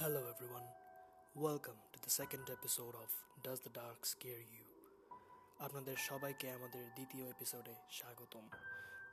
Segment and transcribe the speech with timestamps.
[0.00, 0.64] Hello, everyone.
[1.36, 3.10] Welcome to the second episode of
[3.44, 4.64] Does the Dark Scare You?
[5.58, 8.44] আপনাদের সবাইকে আমাদের দ্বিতীয় এপিসোডে স্বাগতম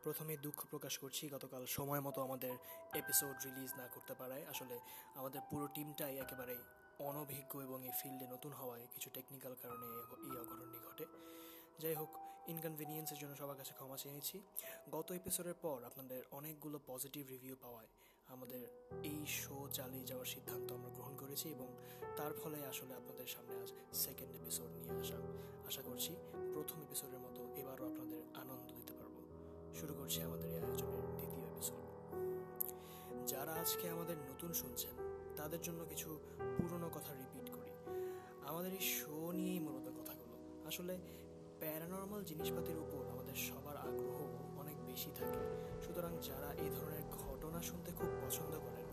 [0.04, 2.54] প্রথমে দুঃখ প্রকাশ করছি গতকাল সময় মতো আমাদের
[3.02, 4.76] এপিসোড রিলিজ না করতে পারায় আসলে
[5.15, 6.55] আমাদের পুরো টিমটাই একেবারে
[7.10, 9.85] অনভিজ্ঞ এবং এই ফিল্ডে নতুন হওয়ায় কিছু টেকনিক্যাল কারণে
[10.28, 11.06] এই অঘটনটি ঘটে
[11.79, 12.12] যাই হোক
[12.47, 14.38] ইনকনভিনিয়েন্সের জন্য সবার কাছে ক্ষমা চেয়েছি
[14.92, 17.91] গত এপিসোডের পর আপনাদের অনেকগুলো পজিটিভ রিভিউ পাওয়ায়
[18.27, 18.67] আমাদের
[19.03, 21.68] এই শো চালিয়ে যাওয়ার সিদ্ধান্ত আমরা গ্রহণ করেছি এবং
[22.18, 25.16] তার ফলে আসলে আপনাদের সামনে আজ সেকেন্ড এপিসোড নিয়ে আসা।
[25.68, 26.16] আশা করছি
[26.54, 29.16] প্রথম এপিসোডের মতো এবারও আপনাদের আনন্দ দিতে পারব।
[29.76, 31.84] শুরু করছি আমাদের এই আয়োজনের দ্বিতীয় এপিসোড
[33.27, 34.96] যারা আজকে আমাদের নতুন শুনছেন,
[35.35, 36.20] তাদের জন্য কিছু
[36.57, 37.71] পুরনো কথা রিপিট করি।
[38.48, 40.98] আমাদের এই শো নিয়েই মূলত কথাগুলো। আসলে
[41.59, 44.18] প্যারানর্মাল জিনিসপাতির উপর আমাদের সবার আগ্রহ
[44.59, 45.44] অনেক বেশি থাকে।
[45.85, 47.07] সুতরাং যারা এই ধরনের
[47.48, 48.86] ঘটনা শুনতে খুব পছন্দ করেন।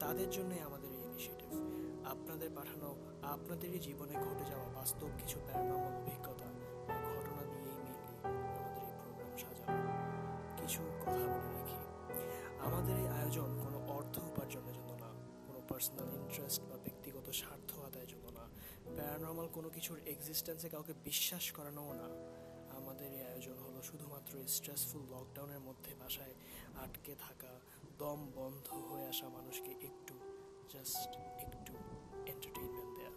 [0.00, 1.50] তাদের জন্যই আমাদের এই ইনিশিয়েটিভ
[2.04, 6.48] আপনাদের পাঠানো, আপনাদেরই জীবনে ঘটে যাওয়া বাস্তব কিছু প্যারানর্মাল অভিজ্ঞতা
[6.88, 9.90] বা ঘটনা দিয়েই মেনলি আমাদের এই প্রোগ্রাম সাজানো।
[10.56, 11.78] কিছু কথা বলে রাখি।
[12.58, 15.10] আমাদের এই আয়োজন কোনো অর্থ উপার্জনের জন্য না,
[15.46, 18.44] কোনো পার্সোনাল ইন্টারেস্ট বা ব্যক্তিগত স্বার্থ আদায়ের জন্য না।
[18.96, 22.08] প্যারানর্মাল কোনো কিছুর এক্সিস্টেন্সে কাউকে বিশ্বাস করানোও না।
[22.78, 26.34] আমাদের এই আয়োজন হলো শুধুমাত্র স্ট্রেসফুল লকডাউনের মধ্যে বাসায়
[26.84, 27.55] আটকে থাকা
[27.98, 30.14] দম বন্ধ হয়ে আসা মানুষকে একটু
[30.72, 31.10] জাস্ট
[31.44, 31.72] একটু
[32.32, 33.12] এন্টারটেইনমেন্ট দেয়া।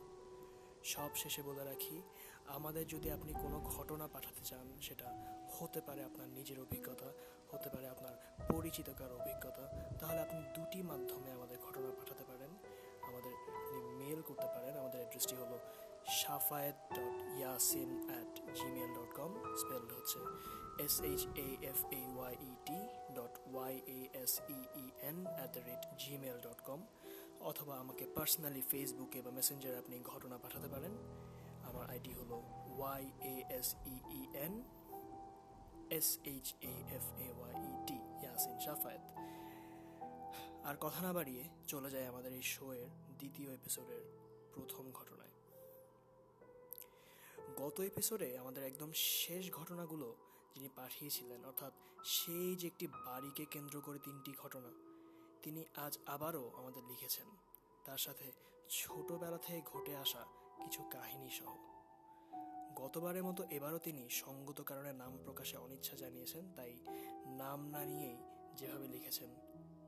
[0.83, 2.01] সব শেষে বলে রাখি,
[2.47, 5.07] আমাদের যদি আপনি কোনো ঘটনা পাঠাতে চান, সেটা
[5.55, 7.09] হতে পারে আপনার নিজের অভিজ্ঞতা,
[7.51, 8.13] হতে পারে আপনার
[8.53, 9.63] পরিচিত কারও অভিজ্ঞতা,
[9.99, 12.51] তাহলে আপনি দুটি মাধ্যমে আমাদের ঘটনা পাঠাতে পারেন।
[13.09, 15.57] আমাদের আপনি মেল করতে পারেন, আমাদের অ্যাড্রেসটি হলো
[16.21, 20.19] Safayet dot Yasin at Gmail dot com spelled হচ্ছে
[20.85, 22.35] S H A F A Y
[22.67, 22.79] T
[25.01, 26.85] N at the rate Gmail dot com
[27.39, 30.91] অথবা আমাকে পার্সোনালি ফেসবুকে বা মেসেঞ্জারে আপনি ঘটনা পাঠাতে পারেন।
[31.63, 32.43] আমার আইডি হলো
[32.77, 34.63] Y A S E E N
[35.89, 39.01] S H A F A Y E T Yasin Safayet
[40.65, 42.87] আর কথা না বাড়িয়ে চলে যায় আমাদের এই শোয়ের
[43.17, 44.01] দ্বিতীয় এপিসোডের
[44.53, 45.29] প্রথম ঘটনায়।
[47.57, 50.15] গত এপিসোডে আমাদের একদম শেষ ঘটনাগুলো
[50.53, 51.73] যিনি পাঠিয়েছিলেন, অর্থাৎ
[52.03, 54.71] সেই যে একটি বাড়িকে কেন্দ্র করে তিনটি ঘটনা,
[55.43, 57.27] তিনি আজ আবারও আমাদের লিখেছেন।
[57.85, 58.31] তার সাথে
[58.69, 60.25] ছোটবেলা থেকে ঘটে আসা
[60.63, 61.51] কিছু কাহিনী সহ।
[62.75, 66.71] গতবারের মতো এবারও তিনি সঙ্গত কারণে নাম প্রকাশে অনিচ্ছা জানিয়েছেন, তাই
[67.27, 68.17] নাম না নিয়েই
[68.55, 69.29] যেভাবে লিখেছেন,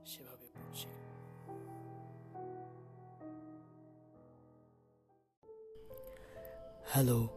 [0.06, 0.88] সেভাবে পড়ছি।
[6.92, 7.28] হ্যালো,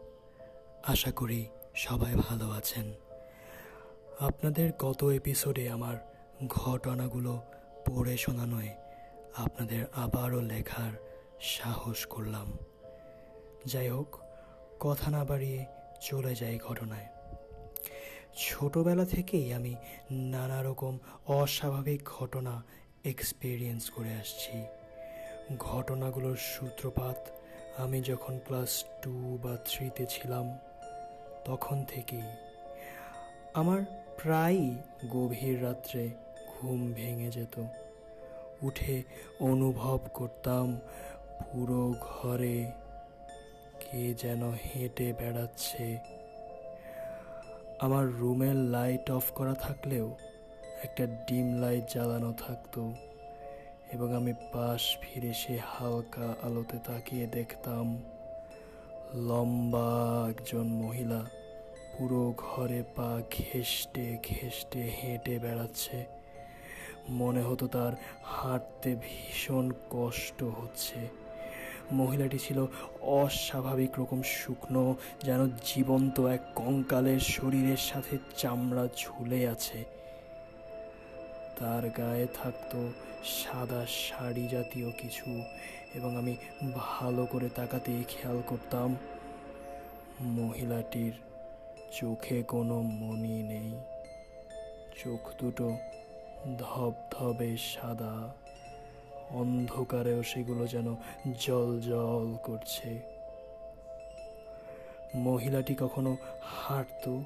[0.84, 3.05] আশা করি সবাই ভালো আছেন।
[4.20, 5.98] আপনাদের গত এপিসোডে আমার
[6.48, 7.42] ঘটনাগুলো
[7.86, 8.70] পড়ে শোনানোয়
[9.36, 10.92] আপনাদের আবারও লেখার
[11.42, 12.58] সাহস করলাম।
[13.66, 14.18] যাই হোক,
[14.80, 15.66] কথা না বাড়িয়ে
[16.02, 17.06] চলে যাই ঘটনায়।
[18.38, 19.76] ছোটবেলা থেকেই আমি
[20.12, 22.64] নানা রকম অস্বাভাবিক ঘটনা
[23.04, 24.64] এক্সপিরিয়েন্স করে আসছি।
[25.58, 27.30] ঘটনাগুলোর সূত্রপাত
[27.78, 30.58] আমি যখন ক্লাস টু বা থ্রিতে ছিলাম,
[31.46, 32.24] তখন থেকেই।
[33.54, 34.76] আমার প্রায়ই
[35.10, 36.10] গভীর রাত্রে
[36.48, 37.64] ঘুম ভেঙে যেত।
[38.62, 39.04] উঠে
[39.40, 40.80] অনুভব করতাম
[41.52, 42.72] পুরো ঘরে
[43.80, 46.00] কে যেন হেঁটে বেড়াচ্ছে।
[47.80, 50.18] আমার রুমের লাইট অফ করা থাকলেও
[50.84, 52.94] একটা ডিম লাইট জ্বালানো থাকতো
[53.94, 58.02] এবং আমি পাশ ফিরে সে হালকা আলোতে তাকিয়ে দেখতাম
[59.14, 59.90] লম্বা
[60.30, 61.45] একজন মহিলা
[61.98, 66.06] পুরো ঘরে পা ঘেষ্টে ঘেষ্টে হেঁটে বেড়াচ্ছে।
[67.10, 71.08] মনে হতো তার হাঁটতে ভীষণ কষ্ট হচ্ছে।
[71.92, 72.66] মহিলাটি ছিল
[73.02, 79.86] অস্বাভাবিক রকম শুকনো, যেন জীবন্ত এক কঙ্কালের শরীরের সাথে চামড়া ঝুলে আছে।
[81.60, 82.92] তার গায়ে থাকতো
[83.24, 85.44] সাদা শাড়ি জাতীয় কিছু
[85.94, 86.36] এবং আমি
[86.76, 88.96] ভালো করে তাকাতেই খেয়াল করতাম
[90.22, 91.14] মহিলাটির
[91.92, 93.80] চোখে কোনো মনি নেই।
[95.04, 95.78] চোখ দুটো
[96.58, 98.34] ধবধবে সাদা।
[99.30, 100.96] অন্ধকারেও সেগুলো যেন
[101.38, 103.00] জল জল করছে।
[105.16, 107.24] মহিলাটি কখনো হাঁটতো,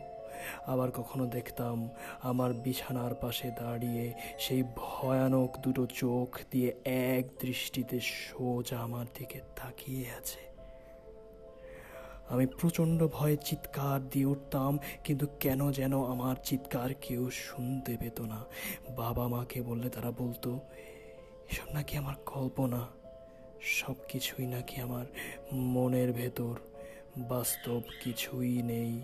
[0.65, 1.89] আবার কখনো দেখতাম
[2.23, 10.09] আমার বিছানার পাশে দাঁড়িয়ে সেই ভয়ানক দুটো চোখ দিয়ে এক দৃষ্টিতে সোজা আমার দিকে তাকিয়ে
[10.09, 10.48] আছে।
[12.29, 18.45] আমি প্রচণ্ড ভয়ে চিৎকার দিয়ে উঠতাম, কিন্তু কেন যেন আমার চিৎকার কেউ শুনতে পেত না।
[18.97, 20.59] বাবা মাকে বললে তারা বলতো,
[21.51, 22.87] এসব নাকি আমার কল্পনা।
[23.61, 25.05] সব কিছুই নাকি আমার
[25.53, 26.55] মনের ভেতর।
[27.17, 29.01] বাস্তব কিছুই নেই।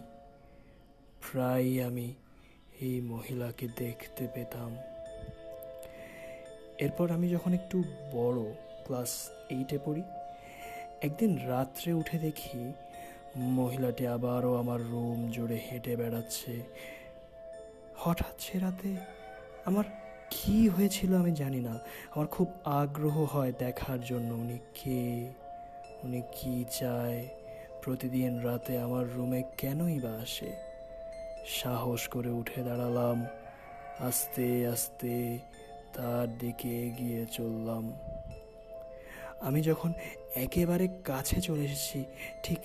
[1.31, 2.13] প্রায় আমি
[2.81, 4.75] এই মহিলাকে দেখতে পেতাম।
[6.77, 7.83] এরপর আমি যখন একটু
[8.13, 8.53] বড়,
[8.85, 10.03] ক্লাস এইটে পড়ি,
[11.01, 12.73] একদিন রাত্রে উঠে দেখি
[13.35, 16.63] মহিলাটি আবারও আমার রুম জুড়ে হেঁটে বেড়াচ্ছে।
[17.95, 18.95] হঠাৎ সে রাতে
[19.65, 19.83] আমার
[20.29, 21.79] কি হয়েছিল আমি জানি না।
[22.15, 25.31] আমার খুব আগ্রহ হয় দেখার জন্য। উনি কে?
[26.03, 27.27] উনি কি চায়?
[27.81, 30.53] প্রতিদিন রাতে আমার রুমে কেনই বা আসে?
[31.45, 33.25] সাহস করে উঠে দাঁড়ালাম।
[33.99, 35.37] আস্তে আস্তে
[35.93, 37.93] তার দিকে এগিয়ে চললাম।
[39.39, 39.93] আমি যখন
[40.35, 42.05] একেবারে কাছে চলে এসেছি,
[42.43, 42.59] ঠিক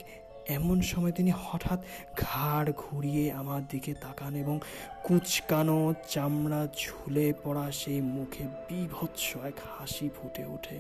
[0.51, 1.81] এমন সময় তিনি হঠাৎ
[2.17, 4.57] ঘাড় ঘুরিয়ে আমার দিকে তাকান এবং
[5.05, 10.79] কুচকানো চামড়া ঝুলে পড়া সেই মুখে বিভৎস এক হাসি ফুটে ওঠে।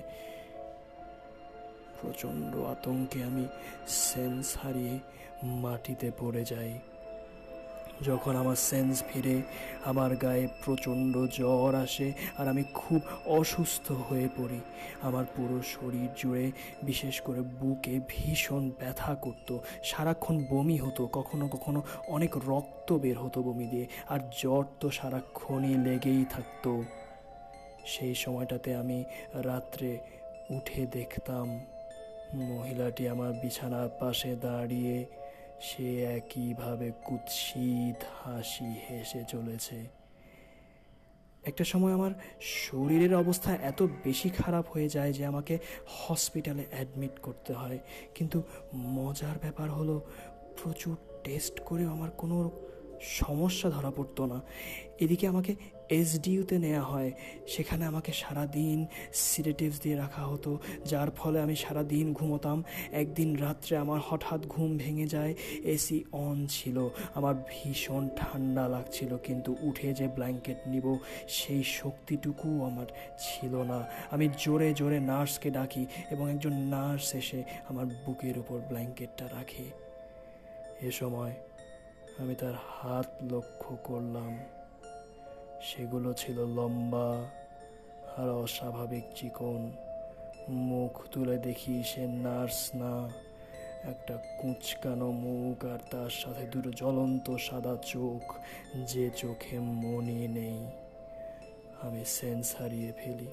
[2.00, 3.44] প্রচণ্ড আতঙ্কে আমি
[3.86, 4.98] সেন্স হারিয়ে
[5.42, 6.72] মাটিতে পড়ে যাই।
[8.02, 9.42] যখন আমার সেন্স ফিরে,
[9.84, 14.60] আমার গায়ে প্রচণ্ড জ্বর আসে আর আমি খুব অসুস্থ হয়ে পড়ি।
[15.02, 16.52] আমার পুরো শরীর জুড়ে
[16.82, 23.42] বিশেষ করে বুকে ভীষণ ব্যথা করত। সারাক্ষণ বমি হতো, কখনো কখনো অনেক রক্ত বের হতো
[23.42, 26.82] বমি দিয়ে, আর জ্বর তো সারাক্ষণই লেগেই থাকতো।
[27.86, 29.04] সেই সময়টাতে আমি
[29.34, 29.98] রাত্রে
[30.50, 31.60] উঠে দেখতাম,
[32.34, 35.06] মহিলাটি আমার বিছানার পাশে দাঁড়িয়ে
[35.60, 39.86] সে একইভাবে কুৎসিত হাসি হেসে চলেছে।
[41.42, 42.10] একটা সময় আমার
[42.40, 47.78] শরীরের অবস্থা এত বেশি খারাপ হয়ে যায় যে আমাকে হসপিটালে অ্যাডমিট করতে হয়।
[48.14, 48.42] কিন্তু
[48.74, 50.00] মজার ব্যাপার হলো,
[50.62, 52.50] প্রচুর টেস্ট করেও আমার কোনো
[53.00, 54.40] সমস্যা ধরা পড়তো না।
[55.00, 55.54] এদিকে আমাকে
[55.88, 57.12] এসডিউতে নেওয়া হয়।
[57.48, 63.36] সেখানে আমাকে সারা দিন সিডেটিভস দিয়ে রাখা হতো, যার ফলে আমি সারা দিন ঘুমোতাম। একদিন
[63.36, 69.94] রাত্রে আমার হঠাৎ ঘুম ভেঙে যায়, এসি অন ছিল। আমার ভীষণ ঠান্ডা লাগছিল, কিন্তু উঠে
[69.94, 70.98] যে ব্ল্যাঙ্কেট নিব,
[71.28, 72.86] সেই শক্তিটুকু আমার
[73.18, 79.24] ছিল না। আমি জোরে জোরে নার্সকে ডাকি এবং একজন নার্স এসে আমার বুকের উপর ব্ল্যাঙ্কেটটা
[79.24, 79.64] রাখে।
[80.82, 81.34] এ সময়
[82.20, 84.38] আমি তার হাত লক্ষ্য করলাম।
[85.62, 87.08] সেগুলো ছিল লম্বা
[88.16, 89.72] আর অস্বাভাবিক চিকন।
[90.48, 93.08] মুখ তুলে দেখি সে নার্স না,
[93.82, 98.34] একটা কুঁচকানো মুখ আর তার সাথে দুটো জ্বলন্ত সাদা চোখ,
[98.86, 100.66] যে চোখে মনি নেই।
[101.82, 103.30] আমি সেন্স হারিয়ে ফেলি।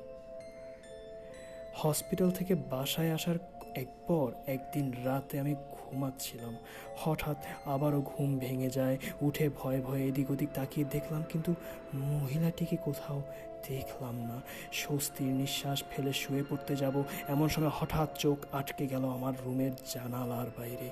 [1.76, 3.38] হসপিটাল থেকে বাসায় আসার
[3.76, 5.56] একপর একদিন রাতে আমি
[5.90, 6.54] ঘুমাচ্ছিলাম
[6.98, 11.52] হঠাৎ আবারও ঘুম ভেঙে যায়। উঠে ভয়ে ভয়ে এদিক ওদিক তাকিয়ে দেখলাম, কিন্তু
[11.94, 13.22] মহিলাটিকে কোথাও
[13.70, 14.42] দেখলাম না।
[14.74, 16.96] স্বস্তির নিঃশ্বাস ফেলে শুয়ে পড়তে যাব।
[17.28, 20.90] এমন সময় হঠাৎ চোখ আটকে গেল আমার রুমের জানালার বাইরে।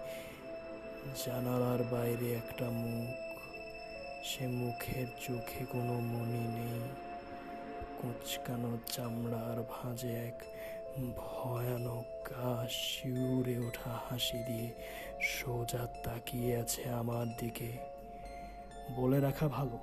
[1.25, 3.15] জানালার বাইরে একটা মুখ।
[4.23, 6.79] সে মুখের চোখে কোনো মনি নেই।
[7.99, 10.37] কুচকানো চামড়ার ভাঁজে এক
[10.95, 14.73] ভয়ানক গা শিউরে ওঠা হাসি দিয়ে
[15.21, 17.77] সোজা তাকিয়ে আছে আমার দিকে।
[18.95, 19.77] বলে রাখা ভালো,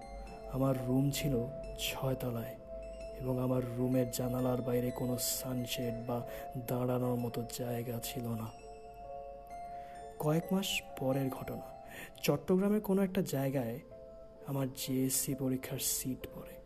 [0.52, 1.46] আমার রুম ছিল
[1.78, 2.56] ছয়তলায়
[3.20, 6.26] এবং আমার রুমের জানালার বাইরে কোনো সানশেড বা
[6.66, 8.50] দাঁড়ানোর মতো জায়গা ছিল না।
[10.18, 11.66] কয়েক মাস পরের ঘটনা,
[12.22, 13.78] চট্টগ্রামের কোনো একটা জায়গায়
[14.46, 16.62] আমার জিএসসি পরীক্ষার সিট পড়ে।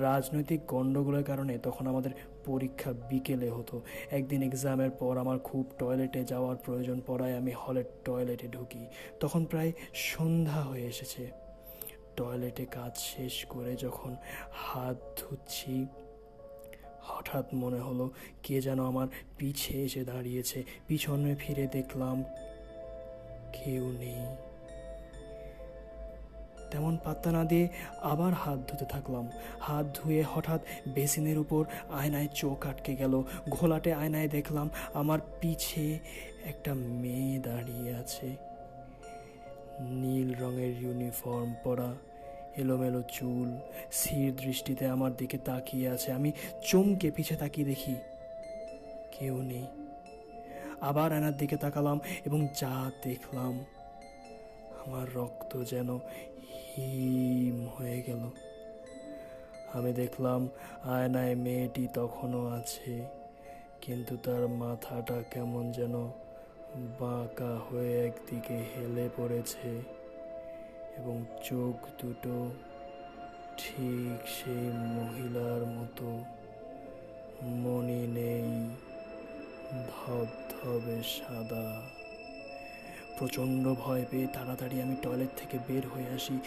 [0.00, 2.10] রাজনৈতিক গণ্ডগোলের কারণে তখন আমাদের
[2.44, 8.48] পরীক্ষা বিকেলে হতো। একদিন এক্সামের পর আমার খুব টয়লেটে যাওয়ার প্রয়োজন পড়ায় আমি হলের টয়লেটে
[8.48, 8.86] ঢুকি।
[9.20, 11.30] তখন প্রায় সন্ধ্যা হয়ে এসেছে।
[12.16, 14.16] টয়লেটে কাজ শেষ করে যখন
[14.52, 15.86] হাত ধুচ্ছি,
[17.02, 18.10] হঠাৎ মনে হলো
[18.42, 22.24] কে যেন আমার পিছে এসে দাঁড়িয়েছে। পিছনে ফিরে দেখলাম
[23.52, 24.49] কেউ নেই।
[26.70, 27.68] তেমন পাত্তা না দিয়ে
[28.02, 34.28] আবার হাত ধুতে থাকলাম। হাত ধুয়ে হঠাৎ বেসিনের উপর আয়নায় চোখ আটকে গেল। ঘোলাটে আয়নায়
[34.28, 35.98] দেখলাম আমার পিছে
[36.44, 38.36] একটা মেয়ে দাঁড়িয়ে আছে।
[39.80, 41.94] নীল রঙের ইউনিফর্ম পরা,
[42.56, 43.48] এলোমেলো চুল,
[43.92, 47.94] স্থির দৃষ্টিতে আমার দিকে তাকিয়ে আছে। আমি চমকে পিছে তাকিয়ে দেখি
[49.18, 49.66] কেউ নেই।
[50.80, 53.64] আবার আয়নার দিকে তাকালাম এবং যা দেখলাম,
[54.86, 55.98] আমার রক্ত যেন
[56.80, 58.22] হিম হয়ে গেল।
[59.76, 60.40] আমি দেখলাম
[60.84, 62.92] আয়নায় মেয়েটি তখনও আছে,
[63.80, 65.94] কিন্তু তার মাথাটা কেমন যেন
[67.00, 69.70] বাঁকা হয়ে একদিকে হেলে পড়েছে
[70.98, 72.36] এবং চোখ দুটো
[73.60, 76.08] ঠিক সেই মহিলার মতো।
[77.62, 78.50] মনি নেই,
[79.90, 81.66] ধবধবে সাদা।
[83.20, 86.38] প্রচণ্ড ভয় পেয়ে তাড়াতাড়ি আমি টয়লেট থেকে বের হয়ে আসি।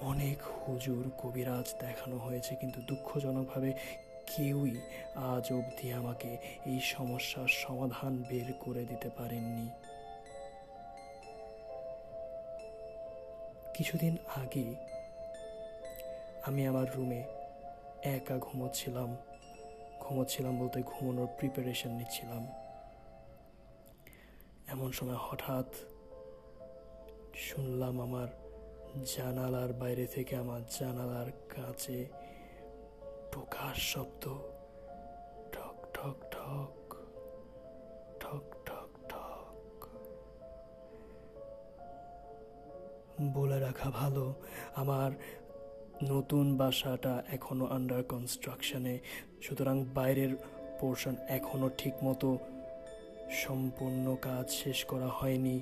[0.00, 3.72] অনেক হুজুর, কবিরাজ দেখানো হয়েছে, কিন্তু দুঃখজনকভাবে
[4.26, 4.74] কেউই
[5.14, 9.68] আজ অবধি আমাকে এই সমস্যার সমাধান বের করে দিতে পারেননি।
[13.74, 14.74] কিছুদিন আগে
[16.46, 17.22] আমি আমার রুমে
[18.02, 19.16] একা ঘুমোচ্ছিলাম।
[20.00, 22.67] ঘুমোচ্ছিলাম বলতে ঘুমানোর প্রিপারেশন নিচ্ছিলাম।
[24.68, 25.66] এমন সময় হঠাৎ
[27.34, 28.28] শুনলাম আমার
[29.16, 32.08] জানালার বাইরে থেকে আমার জানালার কাছে
[33.32, 34.38] টোকার শব্দ।
[35.52, 36.94] ঠক ঠক ঠক
[38.20, 39.86] ঠক ঠক ঠক
[43.34, 44.34] বলে রাখা ভালো,
[44.74, 45.10] আমার
[46.08, 48.98] নতুন বাসাটা এখনও আন্ডার কনস্ট্রাকশনে
[49.42, 50.36] সুতরাং বাইরের
[50.80, 52.38] পোর্শন এখনও ঠিক মতো
[53.30, 55.60] সম্পূর্ণ কাজ শেষ করা হয়নি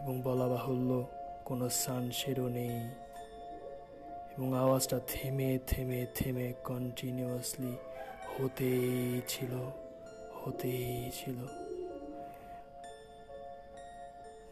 [0.00, 1.06] এবং বলা বাহুল্য
[1.44, 2.90] কোনো সানশেডও নেই।
[4.38, 7.76] এবং আওয়াজটা থেমে থেমে থেমে কন্টিনিউয়াসলি
[8.38, 9.70] হতেই ছিল
[10.44, 11.46] হতেই ছিল।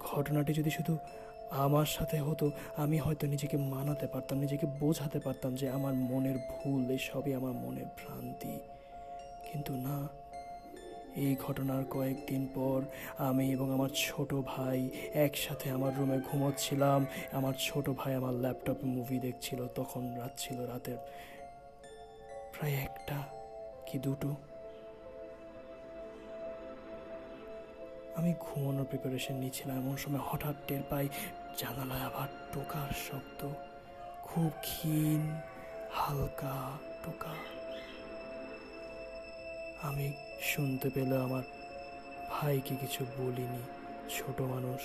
[0.01, 0.99] ঘটনাটি যদি শুধু
[1.51, 6.91] আমার সাথে হতো, আমি হয়তো নিজেকে মানাতে পারতাম, নিজেকে বোঝাতে পারতাম যে আমার মনের ভুল,
[6.91, 8.59] এসবই আমার মনের ভ্রান্তি।
[9.53, 10.09] কিন্তু না
[11.17, 12.83] এই ঘটনার কয়েকদিন পর
[13.19, 19.19] আমি এবং আমার ছোট ভাই একসাথে আমার রুমে ঘুমোচ্ছিলাম। আমার ছোট ভাই আমার ল্যাপটপে মুভি
[19.19, 20.97] দেখছিল তখন রাত ছিল রাতের।
[22.53, 23.23] প্রায় একটা
[23.87, 24.37] কি দুটো।
[28.17, 31.09] আমি ঘুমানোর প্রিপারেশন নিচ্ছিলাম। এমন সময় হঠাৎ টের পাই
[31.59, 33.49] জানালায় আবার টোকার শব্দ।
[34.23, 35.41] খুব ক্ষীণ,
[35.93, 37.35] হালকা টোকা।
[39.83, 41.43] আমি শুনতে পেলে আমার
[42.31, 43.63] ভাইকে কিছু বলিনি।
[44.19, 44.81] ছোট মানুষ,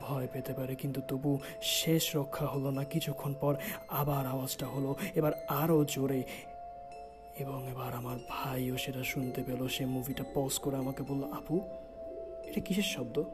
[0.00, 3.56] ভয় পেতে পারে, কিন্তু তবু শেষ রক্ষা হলো না। কিছুক্ষণ পর
[3.88, 6.22] আবার আওয়াজটা হলো, এবার আরও জোরে।
[7.38, 11.60] এবং এবার আমার ভাইও সেটা শুনতে পেল। সে মুভিটা পজ করে আমাকে বলল, আপু,
[12.44, 13.24] এটা কিসের শব্দ?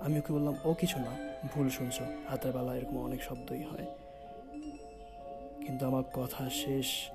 [0.00, 3.86] আমি ওকে বললাম, ও কিছু না, ভুল শুনছো। হাতের বেলা এরকম অনেক শব্দই হয়।
[5.66, 7.10] কিন্তু আমার কথা শেষ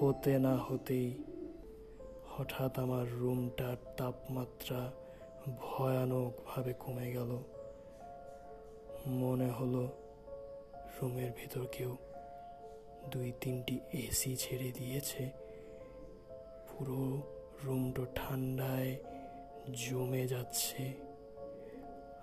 [0.00, 1.14] হতে না হতেই
[2.38, 4.92] হঠাৎ আমার রুমটার তাপমাত্রা
[5.46, 7.38] ভয়ানকভাবে কমে গেল।
[9.06, 9.88] মনে হলো
[11.02, 11.96] রুমের ভিতর কেউ
[13.08, 15.30] দুই তিনটি এসি ছেড়ে দিয়েছে।
[16.68, 17.22] পুরো
[17.64, 18.96] রুমটা ঠান্ডায়
[19.72, 20.92] জমে যাচ্ছে।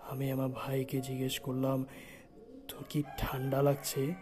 [0.10, 1.86] আমি আমার ভাইকে জিজ্ঞেস করলাম,
[2.68, 4.13] তোর কি ঠান্ডা লাগছে?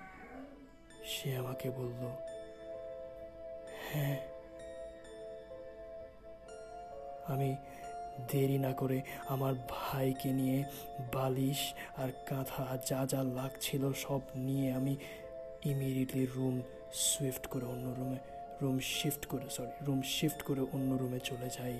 [1.05, 2.01] সে আমাকে বলল
[3.93, 4.28] হ্যাঁ
[7.29, 7.55] আমি
[8.31, 10.63] দেরি না করে আমার ভাইকে নিয়ে
[11.13, 14.97] বালিশ আর কাঁথা যা যা লাগছিল সব নিয়ে আমি
[15.65, 16.61] ইমিডিয়েটলি রুম
[16.93, 18.19] সুইফট করে অন্য রুমে
[18.61, 21.77] রুম শিফট করে সরি রুম শিফট করে অন্য রুমে চলে যাই।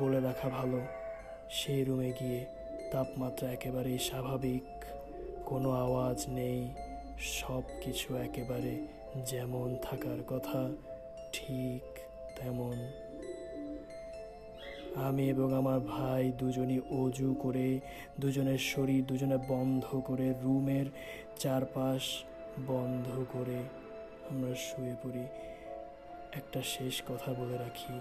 [0.00, 0.80] বলে রাখা ভালো,
[1.50, 2.40] সেই রুমে গিয়ে
[2.92, 4.64] তাপমাত্রা একেবারেই স্বাভাবিক,
[5.46, 6.60] কোনো আওয়াজ নেই
[7.38, 8.72] সব কিছু একেবারে
[9.24, 10.60] যেমন থাকার কথা।
[11.34, 11.84] ঠিক
[12.36, 12.76] তেমন।
[15.06, 17.68] আমি এবং আমার ভাই দুজনই অজু করে,
[18.20, 20.86] দুজনের শরীর দুজনে বন্ধ করে, রুমের
[21.38, 22.02] চারপাশ
[22.66, 23.58] বন্ধ করে
[24.30, 25.24] আমরা শুয়ে পড়ি।
[26.32, 27.94] একটা শেষ কথা বলে রাখি,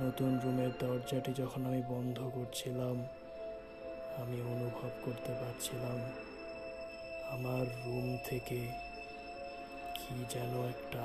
[0.00, 2.96] নতুন রুমের দরজাটি যখন আমি বন্ধ করছিলাম,
[4.22, 5.98] আমি অনুভব করতে পারছিলাম
[7.30, 8.60] আমার রুম থেকে
[9.96, 11.04] কি যেন একটা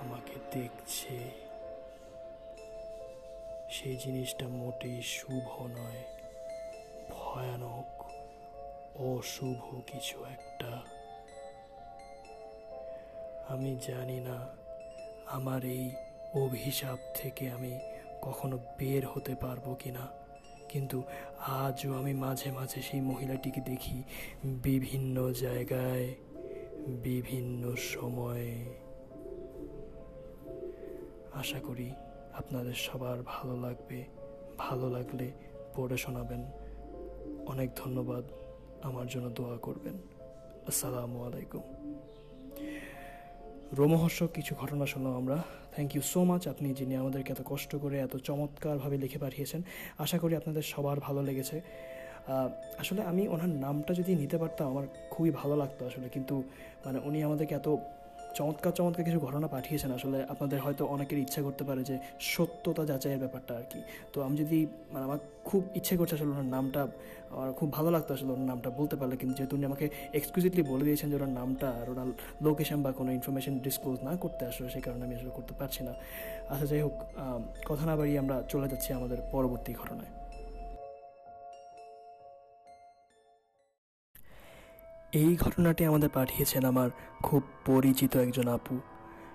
[0.00, 1.30] আমাকে দেখছে।
[3.70, 6.02] সেই জিনিসটা মোটেই শুভ নয়,
[7.10, 8.02] ভয়ানক,
[9.00, 10.82] অশুভ কিছু একটা।
[13.48, 14.48] আমি জানি না
[15.26, 15.90] আমার এই
[16.34, 17.78] অভিশাপ থেকে আমি
[18.22, 20.08] কখনো বের হতে পারব কি না
[20.68, 21.02] কিন্তু
[21.38, 24.02] আজও আমি মাঝে মাঝে সেই মহিলাটিকে দেখি
[24.44, 26.14] বিভিন্ন জায়গায়,
[26.88, 28.87] বিভিন্ন সময়ে।
[31.38, 31.90] আশা করি
[32.32, 34.04] আপনাদের সবার ভালো লাগবে,
[34.58, 35.32] ভালো লাগলে
[35.76, 36.44] পড়ে শোনাবেন।
[37.46, 38.24] অনেক ধন্যবাদ,
[38.82, 39.92] আমার জন্য দোয়া করবেন।
[40.68, 41.62] আসসালামু আলাইকুম।
[43.72, 45.42] রোমহর্ষক কিছু ঘটনা শুনলাম আমরা।
[45.74, 49.62] থ্যাংক ইউ সো মাচ আপনি যিনি আমাদেরকে এত কষ্ট করে এত চমৎকারভাবে লিখে পাঠিয়েছেন।
[49.98, 51.60] আশা করি আপনাদের সবার ভালো লেগেছে।
[52.78, 56.42] আসলে আমি ওনার নামটা যদি নিতে পারতাম, আমার খুবই ভালো লাগতো আসলে। কিন্তু
[56.84, 57.76] মানে উনি আমাদেরকে এত
[58.38, 61.96] চমৎকার চমৎকার কিছু ঘটনা পাঠিয়েছেন। আসলে আপনাদের হয়তো অনেকের ইচ্ছা করতে পারে যে
[62.32, 63.80] সত্যতা যাচাইয়ের ব্যাপারটা আর কি।
[64.12, 64.58] তো আমি যদি
[64.92, 66.80] মানে আমার খুব ইচ্ছে করছে আসলে ওনার নামটা,
[67.34, 69.86] আমার খুব ভালো লাগতো আসলে ওনার নামটা বলতে পারলে। কিন্তু যেহেতু উনি আমাকে
[70.18, 72.08] এক্সক্লুসিভলি বলে দিয়েছেন যে ওনার নামটা আর ওনার
[72.46, 75.92] লোকেশন বা কোনো ইনফরমেশন ডিসক্লোজ না করতে আসলে সেই কারণে আমি আসলে করতে পারছি না।
[76.52, 76.94] আচ্ছা যাই হোক
[77.68, 80.12] কথা না বাড়িয়ে আমরা চলে যাচ্ছি আমাদের পরবর্তী ঘটনায়।
[85.12, 86.90] এই ঘটনাটি আমাদের পাঠিয়েছেন আমার
[87.22, 88.80] খুব পরিচিত একজন আপু।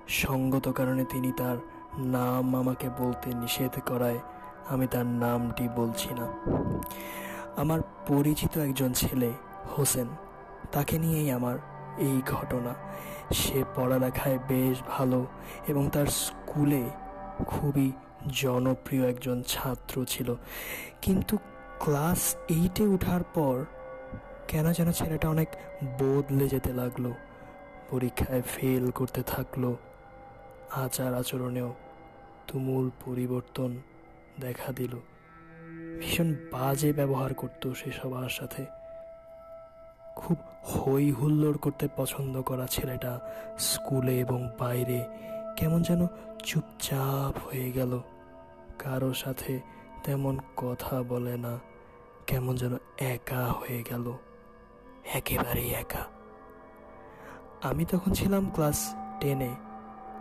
[0.07, 1.57] সঙ্গত কারণে তিনি তার
[1.97, 4.19] নাম আমাকে বলতে নিষেধ করায়
[4.69, 6.27] আমি তার নামটি বলছি না।
[7.55, 9.31] আমার পরিচিত একজন ছেলে,
[9.77, 10.07] হোসেন,
[10.71, 11.57] তাকে নিয়েই আমার
[11.97, 12.73] এই ঘটনা।
[13.33, 15.25] সে পড়ালেখায় বেশ ভালো
[15.67, 16.89] এবং তার স্কুলে
[17.47, 17.91] খুবই
[18.27, 20.35] জনপ্রিয় একজন ছাত্র ছিল।
[21.01, 21.37] কিন্তু
[21.79, 23.65] ক্লাস এইটে ওঠার পর
[24.53, 25.47] কেন যেন ছেলেটা অনেক
[26.01, 27.11] বদলে যেতে লাগল,
[27.89, 29.75] পরীক্ষায় ফেল করতে থাকল।
[30.71, 31.73] আচার আচরণেও
[32.47, 33.77] তুমুল পরিবর্তন
[34.39, 34.99] দেখা দিল।
[35.99, 38.65] ভীষণ বাজে ব্যবহার করতো সে সবার সাথে।
[40.15, 43.19] খুব হই হুল্লোড় করতে পছন্দ করা ছেলেটা
[43.59, 45.05] স্কুলে এবং বাইরে
[45.57, 46.07] কেমন যেন
[46.43, 48.01] চুপচাপ হয়ে গেল।
[48.79, 49.59] কারও সাথে
[50.03, 51.59] তেমন কথা বলে না,
[52.27, 54.17] কেমন যেন একা হয়ে গেল।
[55.13, 56.05] একেবারেই একা।
[57.63, 59.55] আমি তখন ছিলাম ক্লাস টেনে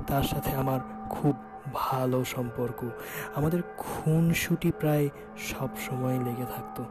[0.07, 1.35] তার সাথে আমার খুব
[1.75, 2.91] ভালো সম্পর্ক।
[3.35, 5.09] আমাদের খুনসুটি প্রায়
[5.39, 6.85] সব সময় লেগে থাকতো।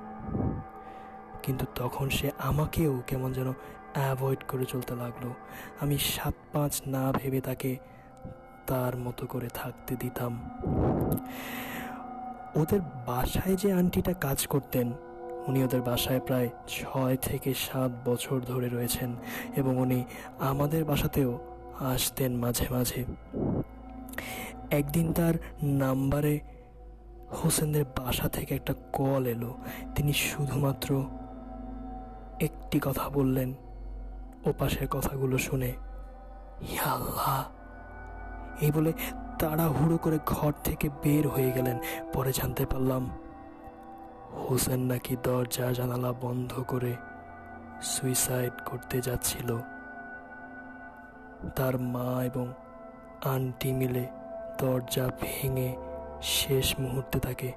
[1.43, 3.53] কিন্তু তখন সে আমাকেও কেমন যেন
[3.93, 5.29] অ্যাভয়েড করে চলতে লাগল।
[5.81, 7.77] আমি সাত পাঁচ না ভেবে তাকে
[8.67, 10.49] তার মতো করে থাকতে দিতাম।
[12.55, 14.93] ওদের বাসায় যে আন্টিটা কাজ করতেন
[15.47, 19.15] উনি ওদের বাসায় প্রায় ছয় থেকে সাত বছর ধরে রয়েছেন
[19.55, 20.03] এবং উনি
[20.39, 21.39] আমাদের বাসাতেও
[21.79, 23.05] আসতেন মাঝে মাঝে।
[24.71, 25.33] একদিন তার
[25.63, 26.39] নাম্বারে
[27.43, 29.57] হোসেনদের বাসা থেকে একটা কল এলো।
[29.95, 31.05] তিনি শুধুমাত্র
[32.39, 33.53] একটি কথা বললেন
[34.45, 35.73] ও পাশের কথাগুলো শুনে
[36.85, 37.45] আল্লাহ।
[38.61, 38.93] এই বলে
[39.39, 41.79] তাড়াহুড়ো করে ঘর থেকে বের হয়ে গেলেন।
[42.13, 43.09] পরে জানতে পারলাম
[44.39, 46.93] হোসেন নাকি দরজা জানালা বন্ধ করে
[47.81, 49.57] সুইসাইড করতে যাচ্ছিল।
[51.55, 52.47] তার মা এবং
[53.25, 54.07] আন্টি মিলে
[54.59, 55.69] দরজা ভেঙে
[56.21, 57.51] শেষ মুহূর্তে তাকে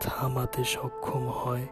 [0.00, 1.66] থামাতে সক্ষম হয়।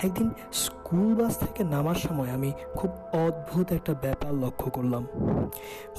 [0.00, 5.06] একদিন স্কুল বাস থেকে নামার সময় আমি খুব অদ্ভুত একটা ব্যাপার লক্ষ্য করলাম।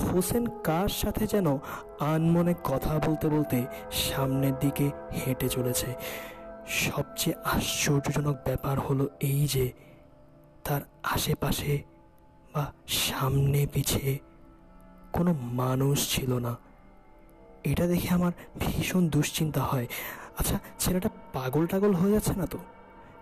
[0.01, 1.57] হোসেন কার সাথে যেন
[1.99, 4.91] আনমনে কথা বলতে বলতে সামনের দিকে
[5.25, 5.93] হেঁটে চলেছে।
[6.67, 9.71] সবচেয়ে আশ্চর্যজনক ব্যাপার হলো এই যে
[10.63, 11.83] তার আশেপাশে
[12.53, 14.19] বা সামনে পিছে
[15.13, 16.55] কোনো মানুষ ছিল না।
[17.63, 19.87] এটা দেখে আমার ভীষণ দুশ্চিন্তা হয়।
[20.39, 22.57] আচ্ছা ছেলেটা পাগল টাগল হয়ে যাচ্ছে না তো?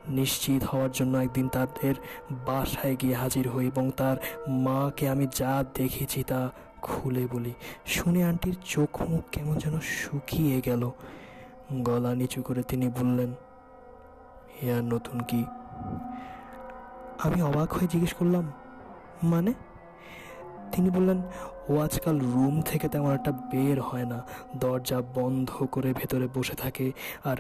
[0.09, 1.95] নিশ্চিত হওয়ার জন্য একদিন তাদের
[2.31, 6.49] বাসায় গিয়ে হাজির হই এবং তার মাকে আমি যা দেখেছি তা
[6.81, 7.53] খুলে বলি।
[7.85, 10.91] শুনে আন্টির চোখ মুখ কেমন যেন শুকিয়ে গেল।
[11.73, 13.33] গলা নিচু করে তিনি বললেন
[14.63, 15.45] হে আর নতুন কি?
[17.19, 18.51] আমি অবাক হয়ে জিজ্ঞেস করলাম
[19.23, 19.53] মানে?
[20.71, 21.21] তিনি বললেন,
[21.69, 24.23] ও আজকাল রুম থেকে তেমন একটা বের হয় না।
[24.57, 26.91] দরজা বন্ধ করে ভেতরে বসে থাকে
[27.23, 27.37] আর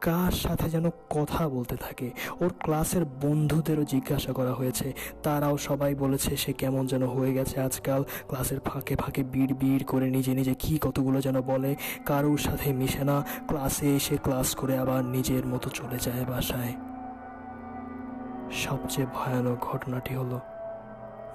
[0.00, 6.36] কার সাথে যেন কথা বলতে থাকে। ওর ক্লাসের বন্ধুদেরও জিজ্ঞাসা করা হয়েছে। তারাও সবাই বলেছে,
[6.36, 10.78] সে কেমন যেন হয়ে গেছে আজকাল। ক্লাসের ফাঁকে ফাঁকে বিড় বিড় করে নিজে নিজে কি
[10.78, 15.98] কতগুলো যেন বলে। কারোর সাথে মিশে না। ক্লাসে এসে ক্লাস করে আবার নিজের মতো চলে
[15.98, 16.74] যায় বাসায়।
[18.50, 20.40] সবচেয়ে ভয়ানক ঘটনাটি হলো,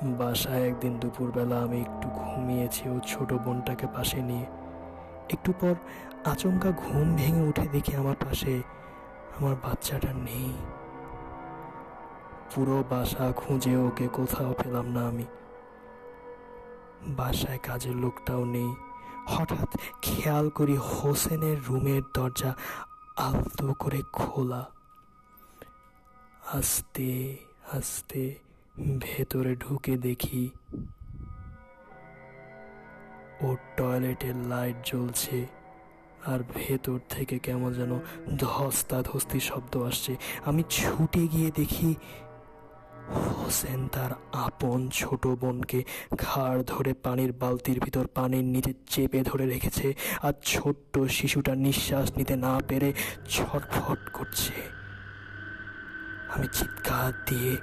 [0.03, 4.45] বাসায় একদিন দুপুরবেলা আমি একটু ঘুমিয়েছি ও ছোট বোনটাকে পাশে নিয়ে।
[5.29, 5.75] একটু পর
[6.25, 8.61] আচমকা ঘুম ভেঙে উঠে দেখি আমার পাশে
[9.37, 10.53] আমার বাচ্চাটা নেই।
[12.55, 15.25] পুরো বাসা খুঁজে ওকে কোথাও পেলাম না আমি।
[17.07, 18.75] বাসায় কাজের লোকটাও নেই।
[19.25, 19.69] হঠাৎ
[20.01, 22.55] খেয়াল করি হোসেনের রুমের দরজা
[23.17, 24.65] আলতো করে খোলা।
[26.53, 27.37] আস্তে
[27.71, 28.35] আস্তে
[28.99, 30.49] ভেতরে ঢুকে দেখি
[33.41, 35.62] ওর টয়লেটের লাইট জ্বলছে।
[36.25, 37.99] আর ভেতর থেকে কেমন যেন
[38.37, 41.95] ধস্তা ধস্তি শব্দ আসছে। আমি ছুটে গিয়ে দেখি
[43.13, 45.83] হোসেন তার আপন ছোট বোনকে
[46.17, 52.35] ঘাড় ধরে পানির বালতির ভিতর পানির নিচে চেপে ধরে রেখেছে আর ছোট্ট শিশুটা নিঃশ্বাস নিতে
[52.35, 52.93] না পেরে
[53.29, 54.53] ছটফট করছে।
[56.35, 57.57] আমি চিৎকার দিয়ে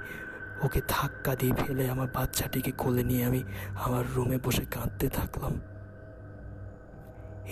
[0.63, 3.43] ওকে ধাক্কা দিয়ে ফেলে আমার বাচ্চাটিকে কোলে নিয়ে আমি
[3.75, 5.53] আমার রুমে বসে কাঁদতে থাকলাম।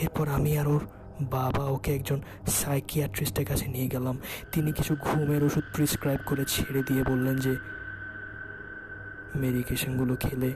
[0.02, 4.20] এরপর আমি আর ওর বাবা, ওকে একজন সাইকিয়াট্রিস্টের কাছে নিয়ে গেলাম।
[4.52, 7.58] তিনি কিছু ঘুমের ওষুধ প্রিসক্রাইব করে ছেড়ে দিয়ে বললেন যে,
[9.36, 10.54] মেডিকেশনগুলো খেলে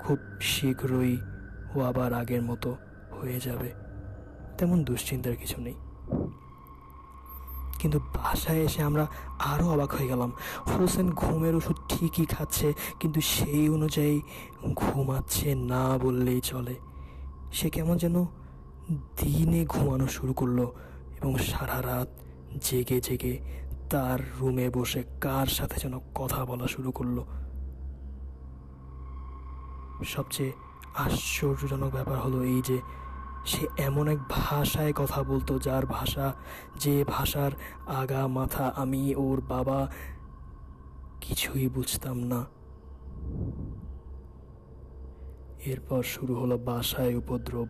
[0.00, 1.16] খুব শীঘ্রই
[1.74, 2.76] ও আবার আগের মতো
[3.20, 3.72] হয়ে যাবে।
[4.58, 5.74] তেমন দুশ্চিন্তার কিছু নেই।
[7.78, 9.06] কিন্তু বাসায় এসে আমরা
[9.38, 10.32] আরও অবাক হয়ে গেলাম।
[10.68, 14.20] হোসেন ঘুমের ওষুধ ঠিকই খাচ্ছে, কিন্তু সেই অনুযায়ী
[14.74, 16.74] ঘুমাচ্ছে না বললেই চলে।
[17.52, 18.26] সে কেমন যেন
[18.90, 20.66] দিনে ঘুমানো শুরু করল
[21.22, 22.08] এবং সারা রাত
[22.60, 23.38] জেগে জেগে
[23.90, 27.24] তার রুমে বসে কার সাথে যেন কথা বলা শুরু করল।
[30.04, 30.52] সবচেয়ে
[30.94, 32.80] আশ্চর্যজনক ব্যাপার হলো এই যে,
[33.44, 36.34] সে এমন এক ভাষায় কথা বলতো যার ভাষা,
[36.80, 37.50] যে ভাষার
[37.86, 39.90] আগা মাথা আমি, ওর বাবা
[41.20, 42.44] কিছুই বুঝতাম না।
[45.64, 47.68] এরপর শুরু হলো বাসায় উপদ্রব।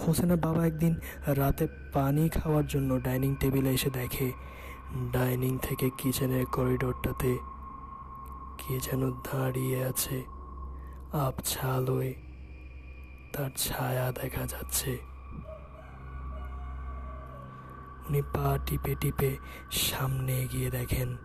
[0.00, 0.94] হোসেনের বাবা একদিন
[1.26, 4.32] রাতে পানি খাওয়ার জন্য ডাইনিং টেবিলে এসে দেখে,
[5.12, 7.32] ডাইনিং থেকে কিচেনের করিডোরটাতে
[8.58, 10.18] কে যেন দাঁড়িয়ে আছে
[11.12, 12.12] আবছা আলোয়
[13.32, 14.92] তার ছায়া দেখা যাচ্ছে।
[18.08, 19.36] উনি পা টিপে টিপে
[19.70, 21.16] সামনে এগিয়ে দেখেন,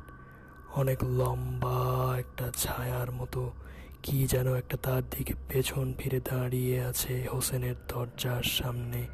[0.76, 1.80] অনেক লম্বা
[2.20, 3.52] একটা ছায়ার মতো।
[4.12, 9.08] কি যেন একটা তার দিকে পেছন ফিরে দাঁড়িয়ে আছে হোসেনের দরজার সামনে।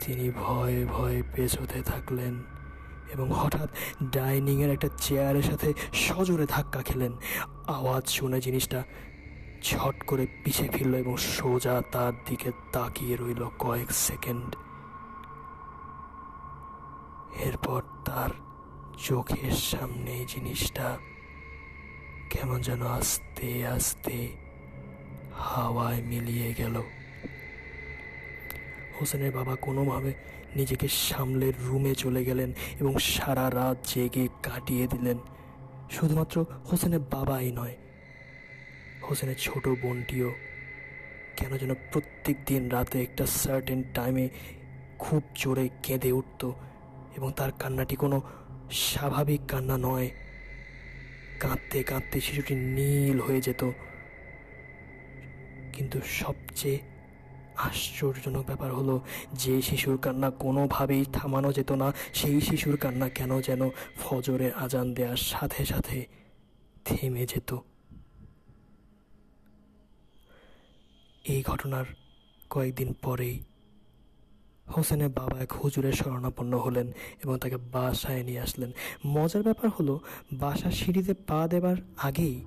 [0.00, 2.42] তিনি ভয়ে ভয়ে পেছোতে থাকলেন
[3.14, 3.68] এবং হঠাৎ
[4.02, 7.12] ডাইনিংয়ের একটা চেয়ারের সাথে সজোরে ধাক্কা খেলেন।
[7.66, 8.84] আওয়াজ শুনে জিনিসটা
[9.62, 14.56] ছট করে পিছিয়ে ফিরল এবং সোজা তার দিকে তাকিয়ে রইল কয়েক সেকেন্ড।
[17.44, 18.30] এরপর তার
[18.98, 20.98] চোখের সামনে জিনিসটা
[22.34, 24.28] কেমন যেন আস্তে আস্তে
[25.38, 26.76] হাওয়ায় মিলিয়ে গেল।
[28.96, 30.10] হোসেনের বাবা কোনোভাবে
[30.56, 35.18] নিজেকে সামলে রুমে চলে গেলেন এবং সারা রাত জেগে কাটিয়ে দিলেন।
[35.90, 36.36] শুধুমাত্র
[36.70, 37.76] হোসেনের বাবাই নয়,
[39.06, 40.30] হোসেনের ছোট বোনটিও।
[41.36, 44.26] কেন যেন প্রত্যেক দিন রাতে একটা সার্টেন টাইমে
[44.98, 46.42] খুব জোরে কেঁদে উঠত
[47.16, 48.18] এবং তার কান্নাটি কোনো
[48.70, 50.08] স্বাভাবিক কান্না নয়।
[51.40, 53.70] কাঁদতে কাঁদতে শিশুটি নীল হয়ে যেত।
[55.72, 56.78] কিন্তু সবচেয়ে
[57.56, 63.70] আশ্চর্যজনক ব্যাপার হলো, যে শিশুর কান্না কোনোভাবেই থামানো যেত না, সেই শিশুর কান্না কেন যেন
[63.96, 66.06] ফজরের আজান দেওয়ার সাথে সাথে
[66.84, 67.56] থেমে যেত।
[71.24, 71.84] এই ঘটনার
[72.50, 73.44] কয়েকদিন পরেই
[74.76, 76.92] হোসেনের বাবা এক হুজুরের শরণাপন্ন হলেন
[77.24, 78.72] এবং তাকে বাসায় নিয়ে আসলেন।
[79.06, 80.00] মজার ব্যাপার হলো,
[80.32, 82.44] বাসার সিঁড়িতে পা দেবার আগেই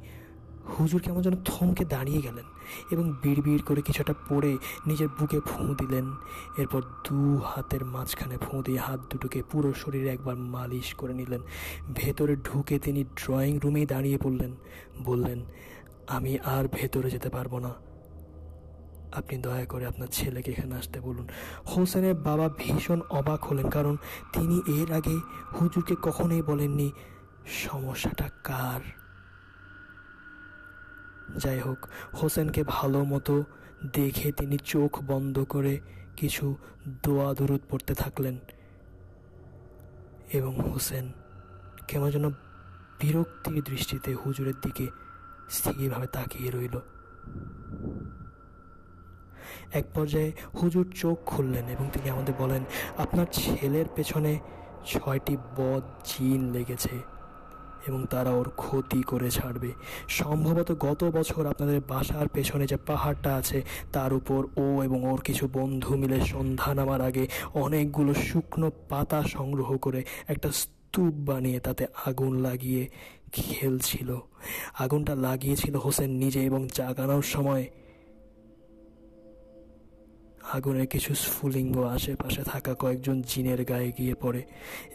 [0.80, 2.43] হুজুর কেমন যেন থমকে দাঁড়িয়ে গেলেন
[2.91, 6.12] এবং বিড় করে কিছুটা পড়ে নিজের বুকে ফুঁ দিলেন।
[6.58, 11.41] এরপর দু হাতের মাঝখানে ফুঁ দিয়ে হাত দুটোকে পুরো শরীরে একবার মালিশ করে নিলেন।
[11.95, 14.56] ভেতরে ঢুকে তিনি ড্রয়িং রুমেই দাঁড়িয়ে পড়লেন।
[15.03, 15.45] বললেন,
[16.08, 17.87] আমি আর ভেতরে যেতে পারব না।
[19.17, 21.27] আপনি দয়া করে আপনার ছেলেকে এখানে আসতে বলুন।
[21.75, 23.97] হোসেনের বাবা ভীষণ অবাক হলেন কারণ
[24.34, 25.15] তিনি এর আগে
[25.62, 26.91] হুজুরকে কখনোই বলেননি,
[27.47, 28.82] সমস্যাটা কার?
[31.38, 31.88] যাই হোক,
[32.21, 33.43] হোসেনকে ভালো মতো
[33.93, 35.80] দেখে তিনি চোখ বন্ধ করে
[36.17, 36.56] কিছু
[37.03, 38.39] দোয়া দুরুদ পড়তে থাকলেন
[40.34, 41.12] এবং হোসেন
[41.88, 42.30] কেমন যেন
[42.99, 44.88] বিরক্তির দৃষ্টিতে হুজুরের দিকে
[45.49, 46.80] স্থিরভাবে তাকিয়ে রইল।
[49.74, 52.63] এক পর্যায়ে হুজুর চোখ খুললেন এবং তিনি আমাদের বলেন,
[52.98, 54.39] আপনার ছেলের পেছনে
[54.86, 56.96] ছয়টি বদ জিন লেগেছে
[57.88, 59.72] এবং তারা ওর ক্ষতি করে ছাড়বে।
[60.08, 65.50] সম্ভবত গত বছর আপনাদের বাসার পেছনে যে পাহাড়টা আছে, তার উপর ও এবং ওর কিছু
[65.54, 72.39] বন্ধু মিলে সন্ধ্যা নামার আগে অনেকগুলো শুকনো পাতা সংগ্রহ করে একটা স্তূপ বানিয়ে তাতে আগুন
[72.39, 72.88] লাগিয়ে
[73.32, 74.17] খেলছিল।
[74.80, 77.67] আগুনটা লাগিয়েছিল হোসেন নিজে এবং জাগানোর সময়
[80.53, 84.43] আগুনের কিছু স্ফুলিঙ্গ আশেপাশে থাকা কয়েকজন জিনের গায়ে গিয়ে পড়ে।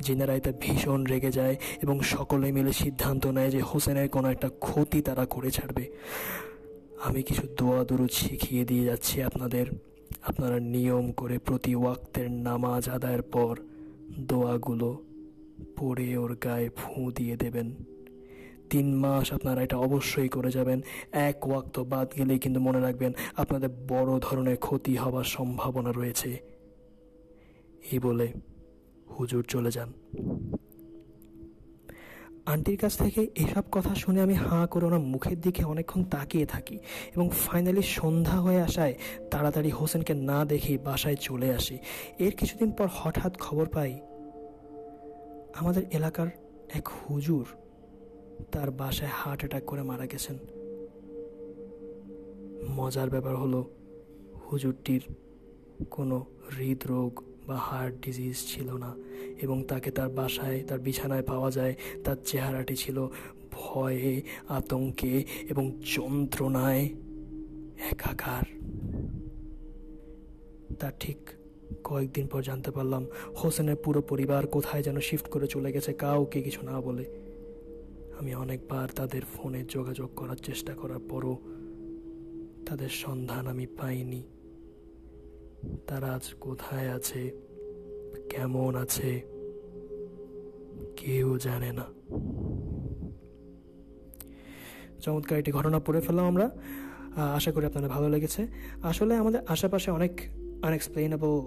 [0.00, 5.02] জিনেরা এতে ভীষণ রেগে যায় এবং সকলে মিলে সিদ্ধান্ত নেয় যে হোসেনের কোনো একটা ক্ষতি
[5.02, 5.90] তারা করে ছাড়বে।
[7.04, 9.66] আমি কিছু দোয়া দুরুদ শিখিয়ে দিয়ে যাচ্ছি আপনাদের।
[10.22, 13.56] আপনারা নিয়ম করে প্রতি ওয়াক্তের নামাজ আদায়ের পর
[14.18, 15.02] দোয়াগুলো
[15.76, 17.74] পড়ে ওর গায়ে ফুঁ দিয়ে দেবেন।
[18.72, 20.78] তিন মাস আপনারা এটা অবশ্যই করে যাবেন।
[21.28, 26.30] এক ওয়াক্ত বাদ গেলেই কিন্তু মনে রাখবেন আপনাদের বড় ধরনের ক্ষতি হবার সম্ভাবনা রয়েছে।
[27.92, 28.26] এই বলে
[29.14, 29.90] হুজুর চলে যান।
[32.46, 36.76] আন্টির কাছ থেকে এসব কথা শুনে আমি হাঁ করে ওনার মুখের দিকে অনেকক্ষণ তাকিয়ে থাকি
[37.14, 38.94] এবং ফাইনালি সন্ধ্যা হয়ে আসায়
[39.30, 41.76] তাড়াতাড়ি হোসেনকে না দেখেই বাসায় চলে আসি।
[42.18, 43.92] এর কিছুদিন পর হঠাৎ খবর পাই,
[45.60, 46.28] আমাদের এলাকার
[46.74, 47.46] এক হুজুর
[48.50, 50.38] তার বাসায় হার্ট অ্যাটাক করে মারা গেছেন।
[52.70, 53.70] মজার ব্যাপার হলো,
[54.50, 55.00] হুজুরটির
[55.90, 56.26] কোনো
[56.58, 58.96] হৃদরোগ বা হার্ট ডিজিজ ছিল না
[59.42, 61.74] এবং তাকে তার বাসায়, তার বিছানায় পাওয়া যায়,
[62.04, 63.08] তার চেহারাটি ছিল
[63.50, 66.88] ভয়ে, আতঙ্কে এবং যন্ত্রণায়
[67.90, 68.44] একাকার।
[70.78, 71.16] তার ঠিক
[71.84, 73.06] কয়েকদিন পর জানতে পারলাম,
[73.42, 77.21] হোসেনের পুরো পরিবার কোথায় যেন শিফট করে চলে গেছে, কাউকে কিছু না বলে।
[78.22, 81.38] আমি অনেকবার তাদের ফোনে যোগাযোগ করার চেষ্টা করার পরও
[82.66, 84.22] তাদের সন্ধান আমি পাইনি।
[85.86, 87.30] তারা আজ কোথায় আছে?
[88.28, 89.22] কেমন আছে?
[90.96, 91.84] কেউ জানে না।
[95.00, 96.50] চমৎকার একটি ঘটনা পড়ে ফেললাম আমরা।
[97.16, 98.46] আশা করি আপনাদের ভালো লেগেছে।
[98.82, 100.20] আসলে আমাদের আশেপাশে অনেক
[100.62, 101.40] আনএক্সপ্লেনেবল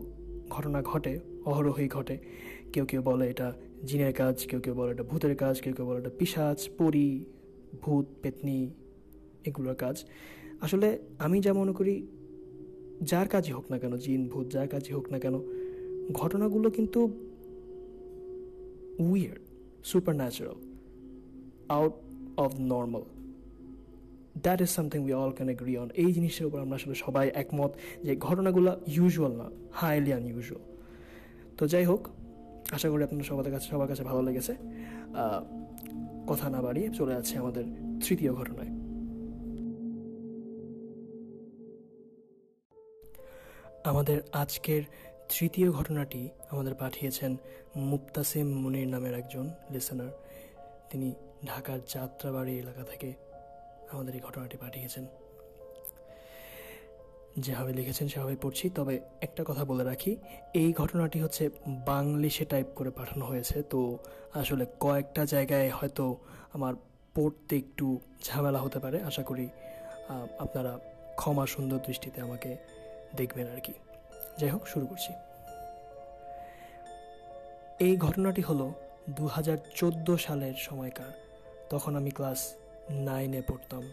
[0.50, 2.18] ঘটনা ঘটে, অহরহই ঘটে।
[2.74, 3.54] কেউ কেউ বলে এটা
[3.88, 7.10] জিনের কাজ কেউ কেউ বলে এটা ভূতের কাজ, কেউ কেউ বলে এটা পিসাজ পরি,
[7.82, 8.60] ভূত, পেতনি
[9.48, 9.96] এগুলোর কাজ।
[10.66, 10.88] আসলে
[11.26, 11.96] আমি যা মনে করি,
[13.10, 15.36] যার কাজই হোক না কেন, জিন, ভূত, যার কাজই হোক না কেন,
[16.20, 17.00] ঘটনাগুলো কিন্তু
[19.10, 19.38] weird
[20.22, 20.60] supernatural
[21.78, 21.94] out
[22.38, 23.04] of normal
[24.46, 27.72] that is something we all can agree on এই জিনিসের উপর আমরা আসলে সবাই একমত
[28.06, 29.48] যে ঘটনাগুলো ইউজুয়াল না
[29.80, 30.64] হাইলি আনইউজুয়াল
[31.58, 32.02] তো যাই হোক
[32.76, 34.54] আশা করি আপনার সবার কাছে সবার কাছে ভালো লেগেছে।
[36.28, 37.66] কথা না বাড়িয়ে চলে যাচ্ছে আমাদের
[38.06, 38.72] তৃতীয় ঘটনায়।
[43.84, 44.84] আমাদের আজকের
[45.30, 47.38] তৃতীয় ঘটনাটি আমাদের পাঠিয়েছেন
[47.76, 50.12] মুক্তাসিম মুনির নামের একজন লিসেনার
[50.90, 51.14] তিনি
[51.46, 53.14] ঢাকার যাত্রাবাড়ি এলাকা থেকে
[53.92, 55.06] আমাদের এই ঘটনাটি পাঠিয়েছেন।
[57.38, 60.18] যেভাবে লিখেছেন সেভাবে পড়ছি। তবে একটা কথা বলে রাখি,
[60.54, 63.98] এই ঘটনাটি হচ্ছে বাংলিশে টাইপ করে পাঠানো হয়েছে। তো
[64.34, 66.18] আসলে কয়েকটা জায়গায় হয়তো
[66.54, 66.74] আমার
[67.16, 69.50] পড়তে একটু ঝামেলা হতে পারে। আশা করি
[70.40, 70.80] আপনারা
[71.16, 72.58] ক্ষমা সুন্দর দৃষ্টিতে আমাকে
[73.16, 73.74] দেখবেন আর কি।
[74.40, 75.14] যাই হোক, শুরু করছি।
[77.80, 78.74] এই ঘটনাটি হলো
[79.10, 81.12] দু হাজার চোদ্দ সালের সময়কার।
[81.70, 82.56] তখন আমি ক্লাস
[82.90, 83.92] নাইনে পড়তাম।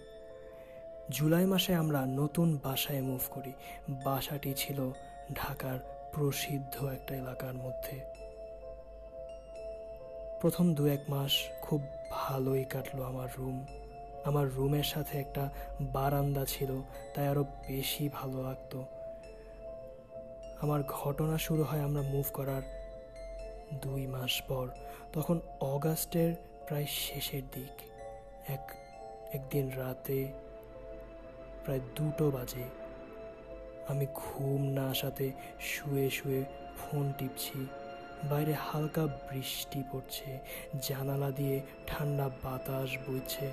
[1.10, 3.52] জুলাই মাসে আমরা নতুন বাসায় মুভ করি।
[3.88, 4.92] বাসাটি ছিল
[5.34, 5.78] ঢাকার
[6.12, 8.00] প্রসিদ্ধ একটা এলাকার মধ্যে।
[10.40, 13.66] প্রথম দু এক মাস খুব ভালোই কাটলো আমার রুম
[14.24, 16.82] আমার রুমের সাথে একটা বারান্দা ছিল,
[17.14, 18.84] তাই আরও বেশি ভালো লাগতো।
[20.60, 22.62] আমার ঘটনা শুরু হয় আমরা মুভ করার
[23.74, 24.68] দুই মাস পর।
[25.12, 26.34] তখন অগাস্টের
[26.66, 27.82] প্রায় শেষের দিক।
[28.50, 28.72] এক,
[29.32, 30.32] একদিন রাতে
[31.64, 32.64] প্রায় দুটো বাজে।
[33.88, 36.44] আমি ঘুম না আসাতে শুয়ে শুয়ে
[36.76, 37.66] ফোন টিপছি।
[38.30, 40.38] বাইরে হালকা বৃষ্টি পড়ছে।
[40.88, 43.52] জানালা দিয়ে ঠান্ডা বাতাস বইছে।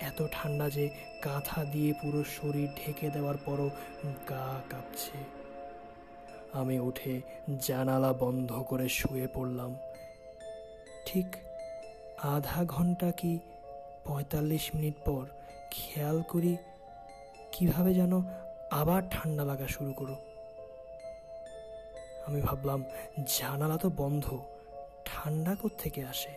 [0.00, 0.90] এত ঠান্ডা যে
[1.22, 3.70] কাঁথা দিয়ে পুরো শরীর ঢেকে দেওয়ার পরও
[4.28, 5.18] গা কাঁপছে।
[6.52, 7.20] আমি উঠে
[7.60, 9.76] জানালা বন্ধ করে শুয়ে পড়লাম।
[11.06, 11.26] ঠিক
[12.22, 13.38] আধা ঘণ্টা কি
[14.04, 15.26] পঁয়তাল্লিশ মিনিট পর
[15.70, 16.56] খেয়াল করি
[17.52, 18.22] কীভাবে যেন
[18.70, 20.16] আবার ঠান্ডা লাগা শুরু করো।
[22.26, 22.84] আমি ভাবলাম,
[23.38, 24.38] জানালা তো বন্ধ,
[25.04, 26.30] ঠান্ডা থেকে আসে?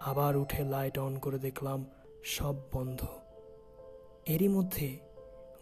[0.00, 1.86] আবার উঠে লাইট অন করে দেখলাম,
[2.24, 3.06] সব বন্ধ।
[4.26, 4.98] এরই মধ্যে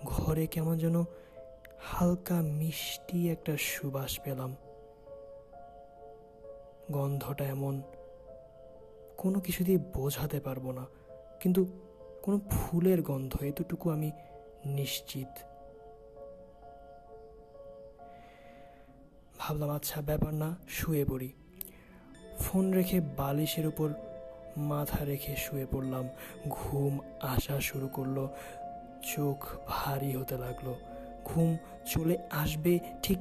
[0.04, 1.04] ঘরে কেমন যেন
[1.78, 4.56] হালকা মিষ্টি একটা সুবাস পেলাম।
[6.90, 7.82] গন্ধটা এমন,
[9.16, 10.86] কোনো কিছু দিয়ে বোঝাতে পারব না,
[11.40, 11.66] কিন্তু
[12.26, 14.10] কোনো ফুলের গন্ধ, এতটুকু আমি
[14.64, 15.28] নিশ্চিত।
[19.38, 21.32] ভাবলাম আচ্ছা ব্যাপার না, শুয়ে পড়ি।
[22.38, 23.88] ফোন রেখে বালিশের উপর
[24.56, 26.08] মাথা রেখে শুয়ে পড়লাম।
[26.48, 28.28] ঘুম আসা শুরু করল,
[29.16, 30.74] চোখ ভারী হতে লাগল।
[31.24, 33.18] ঘুম চলে আসবে ঠিক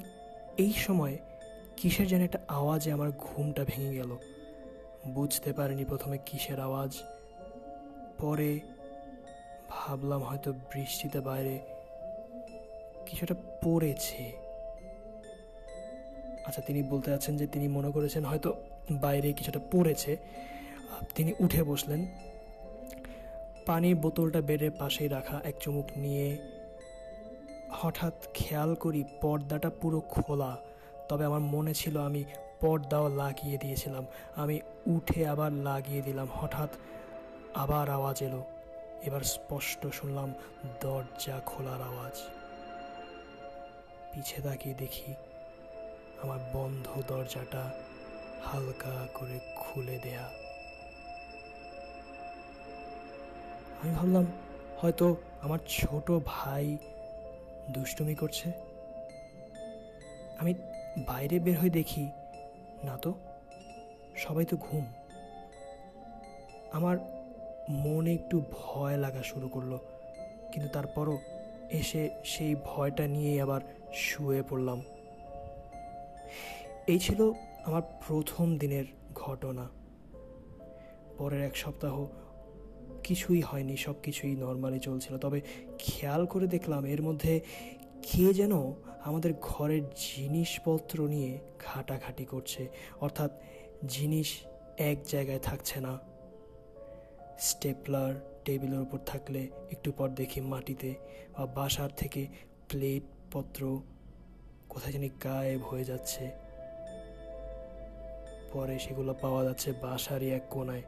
[0.58, 1.18] এই সময়
[1.78, 4.18] কিসের যেন একটা আওয়াজে আমার ঘুমটা ভেঙে গেল।
[5.08, 6.98] বুঝতে পারিনি প্রথমে কিসের আওয়াজ।
[8.20, 8.60] পরে
[9.70, 11.60] ভাবলাম হয়তো বৃষ্টিতে বাইরে
[13.06, 14.32] কিছুটা পড়েছে।
[16.46, 18.54] আচ্ছা তিনি বলতে যাচ্ছেন যে তিনি মনে করেছেন হয়তো
[18.92, 20.18] বাইরে কিছুটা পড়েছে।
[21.16, 22.08] তিনি উঠে বসলেন।
[23.66, 26.38] পানির বোতলটা বেডের পাশেই রাখা, এক চুমুক নিয়ে।
[27.72, 30.58] হঠাৎ খেয়াল করি পর্দাটা পুরো খোলা,
[31.10, 32.24] তবে আমার মনে ছিল আমি
[32.60, 36.70] পর্দাও লাগিয়ে দিয়েছিলাম। আমি উঠে আবার লাগিয়ে দিলাম, হঠাৎ
[37.56, 38.44] আবার আওয়াজ এলো।
[39.06, 40.34] এবার স্পষ্ট শুনলাম
[40.82, 42.16] দরজা খোলার আওয়াজ।
[44.14, 45.14] পিছে তাকিয়ে দেখি
[46.22, 47.72] আমার বন্ধ দরজাটা
[48.44, 50.30] হালকা করে খুলে দেয়া।
[53.82, 54.26] আমি ভাবলাম,
[54.82, 56.78] হয়তো আমার ছোট ভাই
[57.72, 58.52] দুষ্টুমি করছে।
[60.40, 60.54] আমি
[61.08, 62.10] বাইরে বের হয়ে দেখি,
[62.84, 63.14] না তো,
[64.18, 64.86] সবাই তো ঘুম।
[66.72, 67.15] আমার
[67.70, 69.78] মনে একটু ভয় লাগা শুরু করল।
[70.52, 71.20] কিন্তু তারপরও
[71.72, 73.62] এসে সেই ভয়টা নিয়ে আবার
[73.94, 74.82] শুয়ে পড়লাম।
[76.88, 77.32] এই ছিল
[77.66, 79.70] আমার প্রথম দিনের ঘটনা।
[81.18, 82.08] পরের এক সপ্তাহ
[83.04, 85.42] কিছুই হয়নি সব কিছুই নর্মালি চলছিল। তবে
[85.78, 87.42] খেয়াল করে দেখলাম এর মধ্যে
[88.02, 88.52] কে যেন
[89.06, 92.68] আমাদের ঘরের জিনিসপত্র নিয়ে ঘাটাঘাটি করছে।
[93.02, 93.32] অর্থাৎ
[93.88, 94.36] জিনিস
[94.78, 96.15] এক জায়গায় থাকছে না।
[97.40, 98.14] স্টেপলার
[98.46, 100.96] টেবিলের উপর থাকলে একটু পর দেখি মাটিতে
[101.38, 102.28] বা বাসার থেকে
[102.70, 103.82] প্লেট পত্র
[104.70, 106.32] কোথায় জানি গায়েব হয়ে যাচ্ছে।
[108.54, 110.82] পরে সেগুলো পাওয়া যাচ্ছে বাসারই এক কোনায়।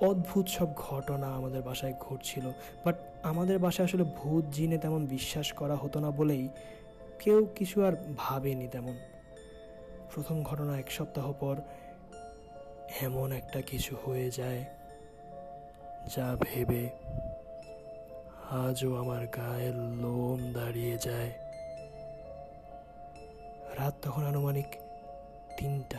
[0.00, 2.50] অদ্ভুত সব ঘটনা আমাদের বাসায় ঘটছিল
[2.84, 6.48] বাট আমাদের বাসায় আসলে ভূত জিনে তেমন বিশ্বাস করা হতো না বলেই
[7.18, 8.96] কেউ কিছু আর ভাবেনি তেমন।
[10.14, 11.56] প্রথম ঘটনা এক সপ্তাহ পর
[13.00, 14.64] এমন একটা কিছু হয়ে যায়।
[16.06, 16.90] যা ভেবে
[18.50, 21.32] আজও আমার গায়ের লোম দাঁড়িয়ে যায়।
[23.78, 24.66] রাত তখন আনুমানিক
[25.58, 25.98] তিনটা।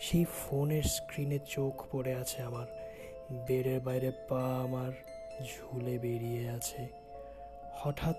[0.00, 2.66] সেই ফোনের স্ক্রিনে চোখ পড়ে আছে আমার।
[3.48, 4.92] বেডের বাইরে পা আমার
[5.44, 6.88] ঝুলে বেরিয়ে আছে।
[7.72, 8.16] হঠাৎ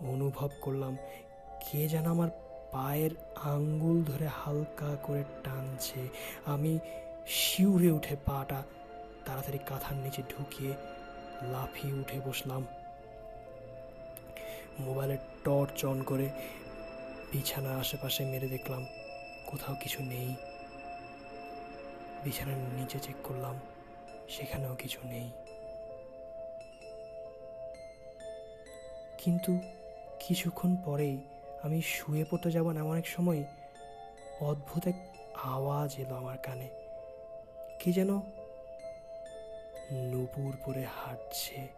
[0.00, 0.96] অনুভব করলাম,
[1.60, 2.28] কে যেন আমার
[2.72, 6.08] পায়ের আঙ্গুল ধরে হালকা করে টানছে।
[6.46, 6.78] আমি
[7.26, 8.62] শিউরে উঠে পাটা
[9.26, 10.72] তাড়াতাড়ি কাঁথার নিচে ঢুকিয়ে
[11.42, 12.66] লাফিয়ে উঠে বসলাম।
[14.80, 16.30] মোবাইলের টর্চ অন করে
[17.32, 18.86] বিছানার আশেপাশে মেরে দেখলাম,
[19.46, 20.34] কোথাও কিছু নেই।
[22.24, 23.60] বিছানার নিচে চেক করলাম,
[24.28, 25.30] সেখানেও কিছু নেই।
[29.18, 29.60] কিন্তু
[30.20, 31.18] কিছুক্ষণ পরেই
[31.62, 33.44] আমি শুয়ে পড়তে যাব এমন এক সময়
[34.40, 34.94] অদ্ভুত এক
[35.42, 36.68] আওয়াজ এলো আমার কানে।
[37.78, 38.20] কে যেন
[39.92, 41.68] নুপুর পরে হাঁটছে।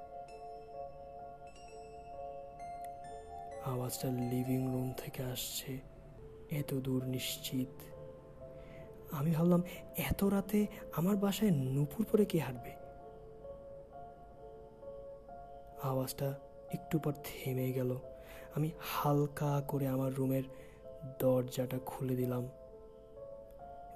[3.65, 5.81] আওয়াজটা লিভিং রুম থেকে আসছে।
[6.51, 7.69] এত দূর নিশ্চিত।
[9.13, 9.63] আমি ভাবলাম,
[9.97, 10.67] এত রাতে
[10.97, 12.71] আমার বাসায় নুপুর পরে কে হাঁটবে?
[15.83, 16.35] আওয়াজটা
[16.75, 17.99] একটু পর থেমে গেল।
[18.57, 20.43] আমি হালকা করে আমার রুমের
[21.19, 22.45] দরজাটা খুলে দিলাম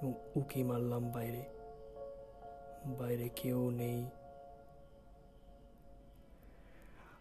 [0.02, 1.59] এবং উকি মারলাম বাইরে।
[2.86, 4.06] বাইরে কেউ নেই।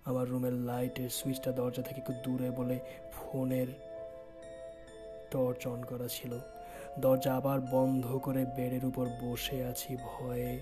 [0.06, 2.80] আমার রুমের লাইটের সুইচটা দরজা থেকে একটু দূরে বলে
[3.12, 3.68] ফোনের
[5.32, 6.40] টর্চ অন করা ছিল।
[7.00, 10.60] দরজা আবার বন্ধ করে বেডের উপর বসে আছি ভয়ে।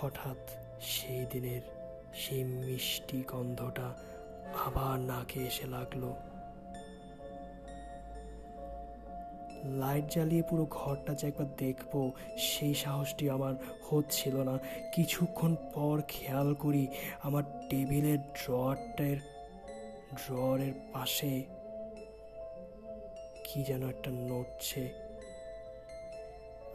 [0.00, 1.60] হঠাৎ সেই দিনের
[2.14, 3.94] সেই মিষ্টি গন্ধটা
[4.66, 6.29] আবার নাকে এসে লাগল।
[9.64, 13.54] লাইট জ্বালিয়ে পুরো ঘরটা যে একবার দেখব, সেই সাহসটি আমার
[13.90, 14.58] হচ্ছিল না।
[14.92, 16.86] কিছুক্ষণ পর খেয়াল করি
[17.22, 19.16] আমার টেবিলের ড্রয়ারটার,
[20.14, 21.42] ড্রয়ারের পাশে
[23.44, 24.88] কি যেন একটা নড়ছে।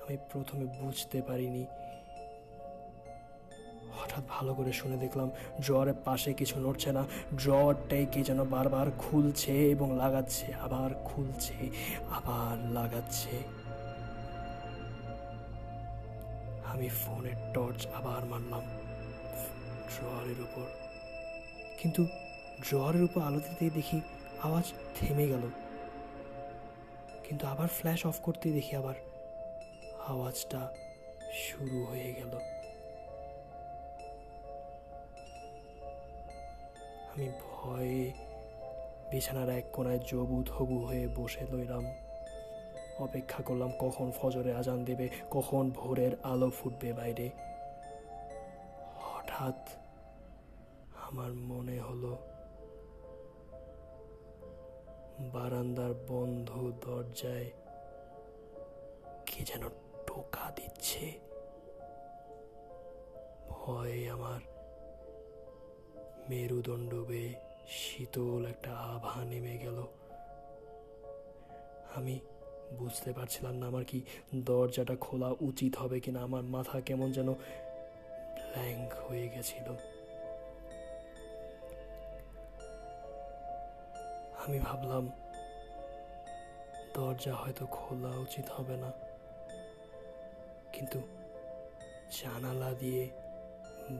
[0.06, 1.65] আমি প্রথমে বুঝতে পারিনি
[3.98, 5.32] হঠাৎ ভালো করে শুনে দেখলাম
[5.62, 7.06] ড্রয়ারের পাশে কিছু নড়ছে না।
[7.36, 11.70] ড্রয়ারটাই কে যেন বারবার খুলছে এবং লাগাচ্ছে, আবার খুলছে,
[12.10, 13.38] আবার লাগাচ্ছে।
[16.66, 18.62] আমি ফোনের টর্চ আবার মারলাম
[19.92, 20.66] ড্রয়ারের উপর।
[21.82, 22.06] কিন্তু
[22.70, 24.02] ড্রয়ারের উপর আলো দিতেই দেখি
[24.44, 25.42] আওয়াজ থেমে গেল।
[27.24, 28.96] কিন্তু আবার ফ্ল্যাশ অফ করতেই দেখি আবার
[30.08, 30.70] আওয়াজটা
[31.34, 32.55] শুরু হয়ে গেল।
[37.16, 38.13] আমি ভয়ে
[39.11, 41.86] বিছানার এক কোনায় জবু থবু হয়ে বসে লইলাম।
[42.99, 47.30] অপেক্ষা করলাম কখন ফজরে আজান দেবে, কখন ভোরের আলো ফুটবে বাইরে।
[48.99, 49.59] হঠাৎ
[51.07, 52.18] আমার মনে হলো,
[55.34, 56.49] বারান্দার বন্ধ
[56.86, 57.49] দরজায়
[59.26, 59.63] কে যেন
[60.07, 61.20] টোকা দিচ্ছে।
[63.49, 64.41] ভয়ে আমার
[66.30, 67.34] মেরুদণ্ড বেয়ে
[67.67, 69.88] শীতল একটা আভা নেমে গেল।
[71.95, 72.19] আমি
[72.78, 74.01] বুঝতে পারছিলাম না আমার কি
[74.36, 79.76] দরজাটা খোলা উচিত হবে কিনা। আমার মাথা কেমন যেন ব্ল্যাঙ্ক হয়ে গেছিল।
[84.47, 85.11] আমি ভাবলাম,
[86.93, 88.91] দরজা হয়তো খোলা উচিত হবে না।
[90.73, 91.01] কিন্তু
[92.11, 93.09] জানালা দিয়ে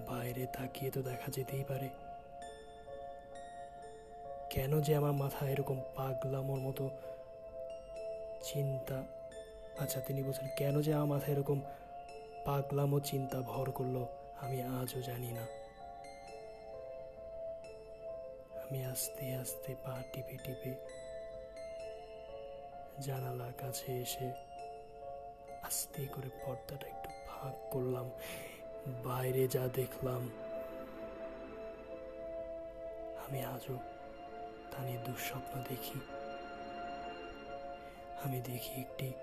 [0.08, 1.90] বাইরে তাকিয়ে তো দেখা যেতেই পারে।
[4.56, 6.86] কেন যে আমার মাথায় এরকম পাগলামোর মতো
[8.44, 8.98] চিন্তা?
[9.84, 11.60] আচ্ছা তিনি বলছেন, কেন যে আমার মাথায় এরকম
[12.46, 13.98] পাগলামো চিন্তা ভর করল,
[14.44, 15.46] আমি আজও জানি না।
[18.64, 20.72] আমি আস্তে আস্তে পা টিপে টিপে
[23.06, 24.28] জানালার কাছে এসে
[25.68, 28.08] আস্তে করে পর্দাটা একটু ফাঁক করলাম।
[29.08, 30.22] বাইরে যা দেখলাম,
[33.26, 33.76] আমি আজও
[34.76, 36.00] তা নিয়ে দুঃস্বপ্ন দেখি।
[38.26, 39.14] আমি দেখি একটি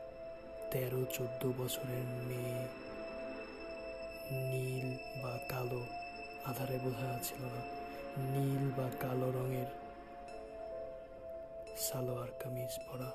[0.70, 2.68] তেরো, চোদ্দ বছরের মেয়ে
[4.50, 4.88] নীল
[5.22, 5.86] বা কালো
[6.44, 7.62] আধারে বোঝা যাচ্ছিল না।
[8.18, 9.66] নীল বা কালো রঙের
[11.76, 13.11] সালোয়ার, কামিজ পরা।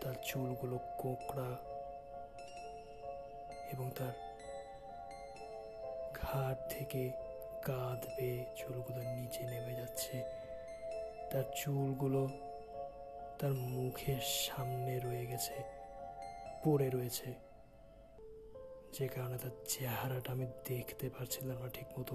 [0.00, 1.50] তার চুলগুলো কোকড়া
[3.72, 4.12] এবং তার
[6.14, 7.23] ঘাট থেকে
[7.64, 10.16] কাঁধ বেয়ে চুলগুলো নিচে নেমে যাচ্ছে।
[11.30, 12.22] তার চুলগুলো
[13.38, 15.56] তার মুখের সামনে রয়ে গেছে,
[16.64, 17.34] পড়ে রয়েছে।
[18.92, 22.14] যে কারণে তার চেহারাটা আমি দেখতে পারছিলাম না ঠিক মতো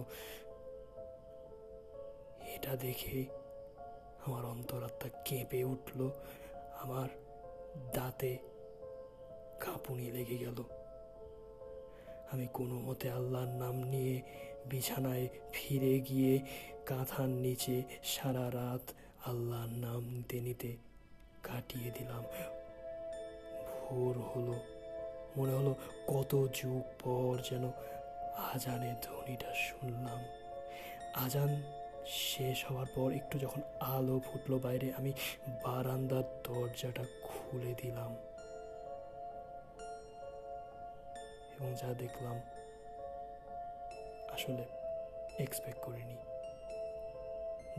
[2.55, 3.25] এটা দেখে
[4.25, 5.99] আমার অন্তরাত্মা কেঁপে উঠল,
[6.83, 7.09] আমার
[7.93, 8.37] দাঁতে
[9.59, 10.63] কাঁপুনি লেগে গেল।
[12.31, 14.21] আমি কোনো মতে আল্লাহর নাম নিয়ে
[14.65, 16.39] বিছানায় ফিরে গিয়ে
[16.85, 18.93] কাঁথার নিচে সারা রাত
[19.25, 20.75] আল্লাহর নাম নিতে নিতে
[21.43, 22.23] কাটিয়ে দিলাম।
[23.79, 24.59] ভোর হলো।
[25.37, 25.75] মনে হলো
[26.07, 27.71] কত যুগ পর যেন
[28.53, 30.19] আজানের ধ্বনিটা শুনলাম।
[31.15, 31.61] আজান
[32.07, 35.13] শেষ হওয়ার পর একটু যখন আলো ফুটলো বাইরে, আমি
[35.63, 38.15] বারান্দার দরজাটা খুলে দিলাম
[41.55, 42.39] এবং যা দেখলাম
[44.39, 44.65] আসলে
[45.43, 46.15] এক্সপেক্ট করিনি।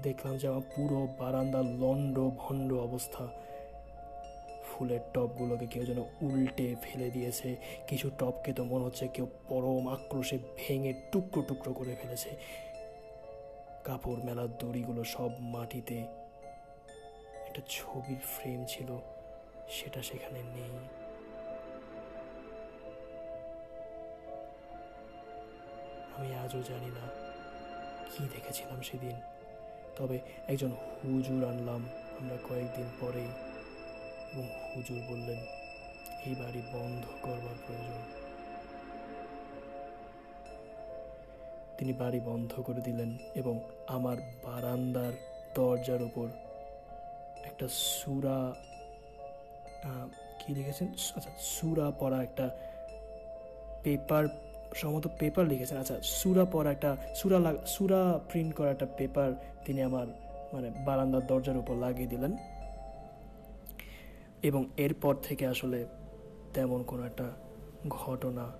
[0.01, 3.29] দেখলাম যে আমার পুরো বারান্দা লন্ড ভণ্ড অবস্থা।
[4.65, 7.57] ফুলের টপগুলোকে কেউ যেন উল্টে ফেলে দিয়েছে।
[7.87, 12.31] কিছু টপকে তো মনে হচ্ছে কেউ পরম আক্রোশে ভেঙে টুকরো টুকরো করে ফেলেছে।
[13.85, 15.97] কাপড় মেলার দড়িগুলো সব মাটিতে।
[17.47, 18.99] একটা ছবির ফ্রেম ছিল,
[19.69, 21.00] সেটা সেখানে নেই।
[26.21, 27.05] আমি আজও জানি না
[28.11, 29.17] কি দেখেছিলাম সেদিন।
[29.99, 30.17] তবে
[30.53, 31.83] একজন হুজুর আনলাম
[32.19, 33.31] আমরা কয়েকদিন পরেই
[34.33, 35.41] এবং হুজুর বললেন,
[36.27, 38.03] এই বাড়ি বন্ধ করবার প্রয়োজন।
[41.79, 43.11] তিনি বাড়ি বন্ধ করে দিলেন
[43.41, 43.55] এবং
[43.97, 45.13] আমার বারান্দার
[45.57, 46.27] দরজার উপর
[47.49, 48.39] একটা সুরা
[50.41, 52.47] কি লিখেছেন আচ্ছা সুরা পড়া একটা
[53.83, 54.25] পেপার
[54.75, 59.33] সম্ভবত পেপার লিখেছেন। আচ্ছা সুরা পড়া একটা, সুরা সুরা প্রিন্ট করা একটা পেপার
[59.65, 60.07] তিনি আমার
[60.53, 62.37] মানে বারান্দার দরজার উপর লাগিয়ে দিলেন।
[64.43, 65.87] এবং এরপর থেকে আসলে
[66.55, 67.25] তেমন কোনো একটা
[67.89, 68.53] ঘটনা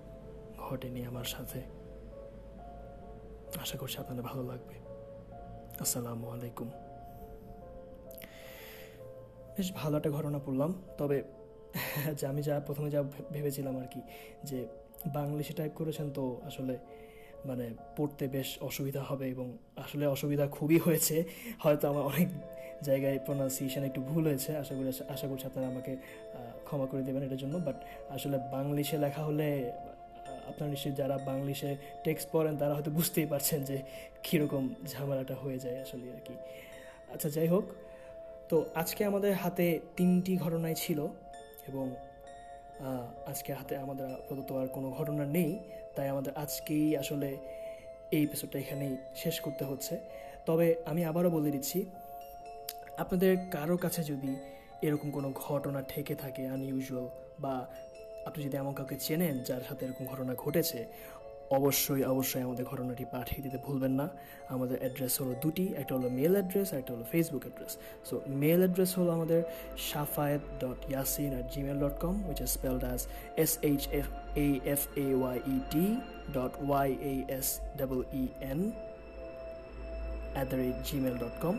[0.57, 1.61] ঘটেনি আমার সাথে।
[3.61, 4.73] আশা করছি আপনাদের ভালো লাগবে।
[5.79, 6.69] আসসালামু আলাইকুম।
[9.57, 11.23] বেশ ভালো একটা ঘটনা পড়লাম, তবে
[12.19, 14.01] যে আমি যা প্রথমে যা ভেবেছিলাম আর কি,
[14.43, 14.67] যে
[15.07, 16.77] বাংলিশে টাইপ করেছেন তো আসলে
[17.45, 17.65] মানে
[17.97, 21.23] পড়তে বেশ অসুবিধা হবে এবং আসলে অসুবিধা খুবই হয়েছে।
[21.59, 22.29] হয়তো আমার অনেক
[22.83, 25.95] জায়গায় প্রোনাউন্সিয়েশন একটু ভুল হয়েছে, আশা করি, আশা করছি আপনারা আমাকে
[26.65, 27.75] ক্ষমা করে দেবেন এটার জন্য। বাট
[28.09, 29.71] আসলে বাংলিশে লেখা হলে
[30.49, 33.81] আপনার নিশ্চয়ই যারা বাংলিশে টেক্সট পড়েন, তারা হয়তো বুঝতেই পারছেন যে
[34.23, 36.33] কীরকম ঝামেলাটা হয়ে যায় আসলে আর কি।
[37.13, 37.65] আচ্ছা যাই হোক।
[38.49, 41.07] তো আজকে আমাদের হাতে তিনটি ঘটনাই ছিল
[41.67, 41.95] এবং
[43.31, 45.51] আজকে হাতে আমাদের প্রদত্ত আর কোনো ঘটনা নেই।
[45.95, 47.37] তাই আমাদের আজকেই আসলে
[48.11, 49.99] এই এপিসোডটা এখানেই শেষ করতে হচ্ছে।
[50.45, 51.79] তবে আমি আবারও বলে দিচ্ছি,
[52.97, 54.31] আপনাদের কারও কাছে যদি
[54.81, 57.07] এরকম কোনো ঘটনা ঠেকে থাকে আনইউজুয়াল
[57.39, 57.53] বা
[58.25, 60.79] আপনি যদি এমন কাউকে চেনেন যার সাথে এরকম ঘটনা ঘটেছে
[61.57, 64.07] অবশ্যই অবশ্যই আমাদের ঘটনাটি পাঠিয়ে দিতে ভুলবেন না।
[64.55, 67.73] আমাদের অ্যাড্রেস হলো দুটি, একটা হলো মেল অ্যাড্রেস আর একটা হলো Facebook address
[68.07, 69.41] so mail address হলো আমাদের
[69.91, 72.99] Safayet dot Yasin at Gmail dot com which is spelled as
[73.43, 74.07] S H F
[74.47, 75.85] A F A Y E T
[76.37, 77.47] dot Y A S
[77.79, 78.59] double E N
[80.35, 81.55] at the rate Gmail dot com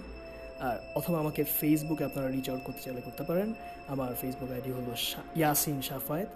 [0.67, 3.49] আর অথবা আমাকে ফেসবুকে আপনারা reach out করতে চাইলে করতে পারেন।
[3.93, 4.93] আমার Facebook ID হলো
[5.41, 6.31] Yasin Shafayet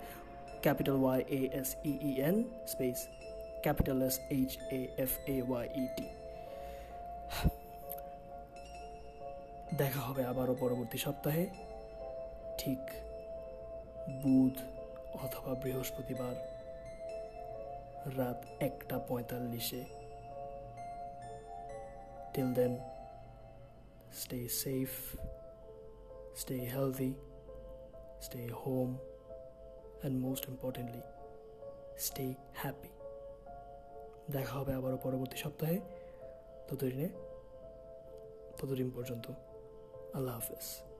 [0.64, 2.36] capital Y A S E N
[2.72, 2.98] space
[3.62, 6.06] capital S H A F A Y T
[9.76, 11.46] দেখা হবে আবারও পরবর্তী সপ্তাহে।
[12.58, 12.82] ঠিক
[14.22, 14.56] বুধ
[15.24, 16.34] অথবা বৃহস্পতিবার
[18.18, 19.84] রাত একটা পঁয়তাল্লিশে।
[22.34, 22.72] Till then
[24.12, 24.90] stay safe
[26.36, 27.14] stay healthy
[28.20, 28.98] stay home
[30.00, 31.02] and most importantly
[31.98, 32.88] stay happy
[34.30, 35.80] দেখা হবে আবারও পরবর্তী সপ্তাহে।
[36.68, 37.08] ততদিনে
[38.58, 39.26] ততদিন পর্যন্ত
[40.14, 40.95] আল্লাহ হাফেজ।